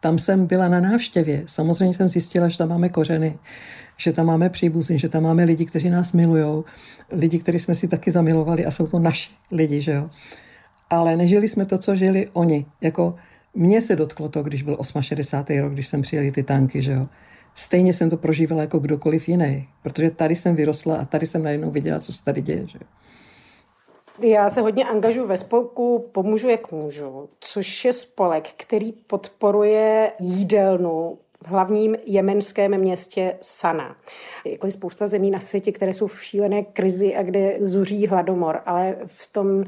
Tam 0.00 0.18
jsem 0.18 0.46
byla 0.46 0.68
na 0.68 0.80
návštěvě, 0.80 1.42
samozřejmě 1.46 1.94
jsem 1.94 2.08
zjistila, 2.08 2.48
že 2.48 2.58
tam 2.58 2.68
máme 2.68 2.88
kořeny, 2.88 3.38
že 3.96 4.12
tam 4.12 4.26
máme 4.26 4.50
příbuzny, 4.50 4.98
že 4.98 5.08
tam 5.08 5.22
máme 5.22 5.44
lidi, 5.44 5.66
kteří 5.66 5.90
nás 5.90 6.12
milují, 6.12 6.64
lidi, 7.12 7.38
kteří 7.38 7.58
jsme 7.58 7.74
si 7.74 7.88
taky 7.88 8.10
zamilovali 8.10 8.66
a 8.66 8.70
jsou 8.70 8.86
to 8.86 8.98
naši 8.98 9.30
lidi, 9.50 9.80
že 9.80 9.92
jo. 9.92 10.10
Ale 10.90 11.16
nežili 11.16 11.48
jsme 11.48 11.66
to, 11.66 11.78
co 11.78 11.94
žili 11.94 12.28
oni. 12.32 12.66
Jako 12.80 13.14
mně 13.54 13.80
se 13.80 13.96
dotklo 13.96 14.28
to, 14.28 14.42
když 14.42 14.62
byl 14.62 14.78
68. 15.00 15.60
rok, 15.60 15.72
když 15.72 15.86
jsem 15.86 16.02
přijeli 16.02 16.32
ty 16.32 16.42
tanky, 16.42 16.82
že 16.82 16.92
jo 16.92 17.06
stejně 17.58 17.92
jsem 17.92 18.10
to 18.10 18.16
prožívala 18.16 18.62
jako 18.62 18.78
kdokoliv 18.78 19.28
jiný, 19.28 19.68
protože 19.82 20.10
tady 20.10 20.36
jsem 20.36 20.56
vyrostla 20.56 20.96
a 20.96 21.04
tady 21.04 21.26
jsem 21.26 21.42
najednou 21.42 21.70
viděla, 21.70 22.00
co 22.00 22.12
se 22.12 22.24
tady 22.24 22.42
děje. 22.42 22.66
Že? 22.66 22.78
Já 24.20 24.48
se 24.48 24.60
hodně 24.60 24.84
angažuji 24.84 25.26
ve 25.26 25.38
spolku 25.38 26.08
Pomůžu, 26.12 26.48
jak 26.48 26.72
můžu, 26.72 27.28
což 27.40 27.84
je 27.84 27.92
spolek, 27.92 28.48
který 28.56 28.92
podporuje 28.92 30.12
jídelnu 30.20 31.18
v 31.42 31.48
hlavním 31.48 31.96
jemenském 32.06 32.78
městě 32.78 33.38
Sana. 33.40 33.96
Jako 34.44 34.66
je 34.66 34.72
spousta 34.72 35.06
zemí 35.06 35.30
na 35.30 35.40
světě, 35.40 35.72
které 35.72 35.94
jsou 35.94 36.06
v 36.06 36.24
šílené 36.24 36.62
krizi 36.62 37.16
a 37.16 37.22
kde 37.22 37.56
zuří 37.60 38.06
hladomor, 38.06 38.60
ale 38.66 38.96
v 39.06 39.32
tom 39.32 39.64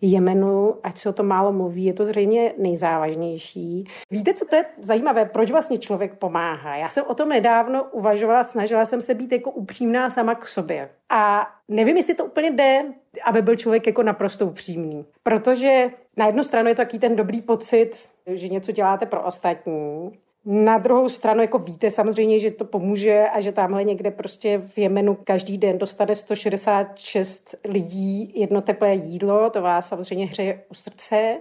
Jemenu, 0.00 0.74
ať 0.82 0.98
se 0.98 1.08
o 1.08 1.12
tom 1.12 1.26
málo 1.26 1.52
mluví, 1.52 1.84
je 1.84 1.92
to 1.92 2.04
zřejmě 2.04 2.54
nejzávažnější. 2.58 3.84
Víte, 4.10 4.34
co 4.34 4.44
to 4.44 4.56
je 4.56 4.64
zajímavé? 4.78 5.24
Proč 5.24 5.50
vlastně 5.50 5.78
člověk 5.78 6.14
pomáhá? 6.18 6.76
Já 6.76 6.88
jsem 6.88 7.04
o 7.08 7.14
tom 7.14 7.28
nedávno 7.28 7.84
uvažovala, 7.84 8.44
snažila 8.44 8.84
jsem 8.84 9.02
se 9.02 9.14
být 9.14 9.32
jako 9.32 9.50
upřímná 9.50 10.10
sama 10.10 10.34
k 10.34 10.48
sobě. 10.48 10.90
A 11.10 11.46
nevím, 11.68 11.96
jestli 11.96 12.14
to 12.14 12.24
úplně 12.24 12.50
jde, 12.50 12.84
aby 13.24 13.42
byl 13.42 13.56
člověk 13.56 13.86
jako 13.86 14.02
naprosto 14.02 14.46
upřímný. 14.46 15.04
Protože 15.22 15.90
na 16.16 16.26
jednu 16.26 16.44
stranu 16.44 16.68
je 16.68 16.74
to 16.74 16.82
takový 16.82 16.98
ten 16.98 17.16
dobrý 17.16 17.42
pocit, 17.42 17.90
že 18.26 18.48
něco 18.48 18.72
děláte 18.72 19.06
pro 19.06 19.22
ostatní, 19.22 20.18
na 20.50 20.78
druhou 20.78 21.08
stranu, 21.08 21.40
jako 21.40 21.58
víte 21.58 21.90
samozřejmě, 21.90 22.40
že 22.40 22.50
to 22.50 22.64
pomůže 22.64 23.26
a 23.32 23.40
že 23.40 23.52
tamhle 23.52 23.84
někde 23.84 24.10
prostě 24.10 24.58
v 24.58 24.78
Jemenu 24.78 25.18
každý 25.24 25.58
den 25.58 25.78
dostane 25.78 26.14
166 26.14 27.54
lidí 27.64 28.32
jedno 28.34 28.60
teplé 28.60 28.94
jídlo, 28.94 29.50
to 29.50 29.62
vás 29.62 29.88
samozřejmě 29.88 30.26
hřeje 30.26 30.64
u 30.70 30.74
srdce 30.74 31.36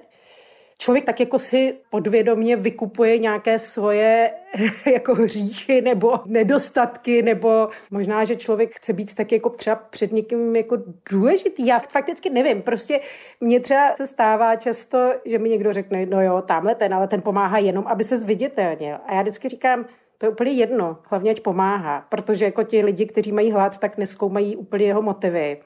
člověk 0.78 1.06
tak 1.06 1.20
jako 1.20 1.40
si 1.40 1.76
podvědomě 1.90 2.56
vykupuje 2.56 3.18
nějaké 3.18 3.60
svoje 3.60 4.32
jako 4.94 5.16
hříchy 5.16 5.82
nebo 5.82 6.20
nedostatky, 6.26 7.22
nebo 7.22 7.70
možná, 7.92 8.26
že 8.26 8.36
člověk 8.36 8.76
chce 8.76 8.94
být 8.94 9.16
tak 9.16 9.32
jako 9.32 9.50
třeba 9.50 9.76
před 9.76 10.12
někým 10.12 10.56
jako 10.56 10.78
důležitý. 11.10 11.68
Já 11.68 11.80
fakticky 11.80 12.30
nevím. 12.30 12.62
Prostě 12.62 13.00
mně 13.42 13.60
třeba 13.60 13.96
se 13.96 14.08
stává 14.08 14.56
často, 14.56 15.14
že 15.26 15.40
mi 15.40 15.50
někdo 15.50 15.74
řekne, 15.74 16.06
no 16.06 16.22
jo, 16.22 16.42
tamhle 16.42 16.76
ten, 16.76 16.94
ale 16.94 17.08
ten 17.08 17.22
pomáhá 17.22 17.58
jenom, 17.58 17.88
aby 17.88 18.04
se 18.04 18.18
zviditelnil. 18.18 18.98
A 19.06 19.14
já 19.14 19.22
vždycky 19.22 19.50
říkám, 19.50 19.86
to 20.18 20.26
je 20.26 20.30
úplně 20.30 20.52
jedno, 20.52 20.98
hlavně 21.10 21.32
ať 21.32 21.40
pomáhá, 21.40 22.06
protože 22.10 22.46
jako 22.46 22.64
ti 22.64 22.86
lidi, 22.86 23.06
kteří 23.06 23.32
mají 23.32 23.52
hlad, 23.52 23.80
tak 23.80 23.98
neskoumají 23.98 24.56
úplně 24.56 24.86
jeho 24.86 25.02
motivy 25.02 25.62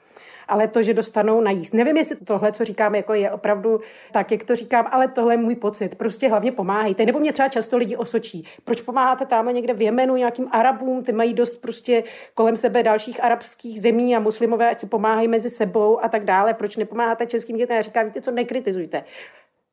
ale 0.52 0.68
to, 0.68 0.82
že 0.82 0.94
dostanou 0.94 1.40
najíst. 1.40 1.74
Nevím, 1.74 1.96
jestli 1.96 2.16
tohle, 2.16 2.52
co 2.52 2.64
říkám, 2.64 2.94
jako 2.94 3.14
je 3.14 3.30
opravdu 3.30 3.80
tak, 4.12 4.30
jak 4.30 4.44
to 4.44 4.56
říkám, 4.56 4.88
ale 4.90 5.08
tohle 5.08 5.34
je 5.34 5.38
můj 5.38 5.56
pocit. 5.56 5.94
Prostě 5.94 6.28
hlavně 6.28 6.52
pomáhejte. 6.52 7.06
Nebo 7.06 7.18
mě 7.18 7.32
třeba 7.32 7.48
často 7.48 7.76
lidi 7.76 7.96
osočí. 7.96 8.44
Proč 8.64 8.80
pomáháte 8.80 9.26
tam 9.26 9.54
někde 9.54 9.74
v 9.74 9.82
Jemenu 9.82 10.16
nějakým 10.16 10.48
Arabům? 10.50 11.04
Ty 11.04 11.12
mají 11.12 11.34
dost 11.34 11.60
prostě 11.60 12.04
kolem 12.34 12.56
sebe 12.56 12.82
dalších 12.82 13.24
arabských 13.24 13.80
zemí 13.80 14.16
a 14.16 14.20
muslimové, 14.20 14.70
ať 14.70 14.78
se 14.78 14.86
pomáhají 14.86 15.28
mezi 15.28 15.50
sebou 15.50 16.04
a 16.04 16.08
tak 16.08 16.24
dále. 16.24 16.54
Proč 16.54 16.76
nepomáháte 16.76 17.26
českým 17.26 17.56
dětem? 17.56 17.76
Já 17.76 17.82
říkám, 17.82 18.06
víte 18.06 18.20
co, 18.20 18.30
nekritizujte. 18.30 19.04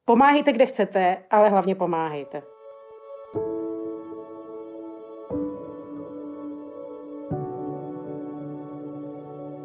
Pomáhejte, 0.05 0.51
kde 0.51 0.65
chcete, 0.65 1.17
ale 1.31 1.49
hlavně 1.49 1.75
pomáhejte. 1.75 2.41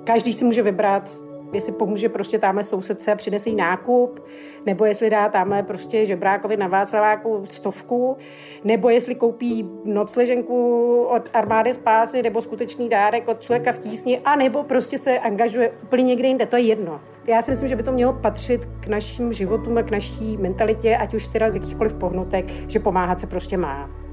Každý 0.04 0.32
si 0.32 0.44
může 0.44 0.62
vybrat, 0.62 1.10
jestli 1.52 1.72
pomůže 1.72 2.08
prostě 2.08 2.38
tamhle 2.38 2.64
sousedce 2.64 3.12
a 3.12 3.16
přinese 3.16 3.50
jí 3.50 3.56
nákup, 3.56 4.26
nebo 4.66 4.84
jestli 4.84 5.10
dá 5.10 5.28
tamhle 5.28 5.62
prostě 5.62 6.06
žebrákovi 6.06 6.56
na 6.56 6.68
Václaváku 6.68 7.44
stovku, 7.48 8.16
nebo 8.64 8.88
jestli 8.88 9.14
koupí 9.14 9.70
nocleženku 9.84 11.02
od 11.04 11.22
armády 11.32 11.74
spásy, 11.74 12.22
nebo 12.22 12.42
skutečný 12.42 12.88
dárek 12.88 13.28
od 13.28 13.40
člověka 13.40 13.72
v 13.72 13.78
tísni, 13.78 14.18
a 14.24 14.36
nebo 14.36 14.62
prostě 14.62 14.98
se 14.98 15.18
angažuje 15.18 15.72
úplně 15.82 16.02
někde 16.02 16.28
jinde, 16.28 16.46
to 16.46 16.56
je 16.56 16.62
jedno. 16.62 17.00
Já 17.26 17.42
si 17.42 17.50
myslím, 17.50 17.68
že 17.68 17.76
by 17.76 17.82
to 17.82 17.92
mělo 17.92 18.12
patřit 18.12 18.60
k 18.80 18.86
našim 18.86 19.32
životům 19.32 19.78
a 19.78 19.82
k 19.82 19.90
naší 19.90 20.36
mentalitě, 20.36 20.96
ať 20.96 21.14
už 21.14 21.28
teda 21.28 21.50
z 21.50 21.54
jakýchkoliv 21.54 21.94
pohnutek, 21.94 22.44
že 22.68 22.80
pomáhat 22.80 23.20
se 23.20 23.26
prostě 23.26 23.56
má. 23.56 24.03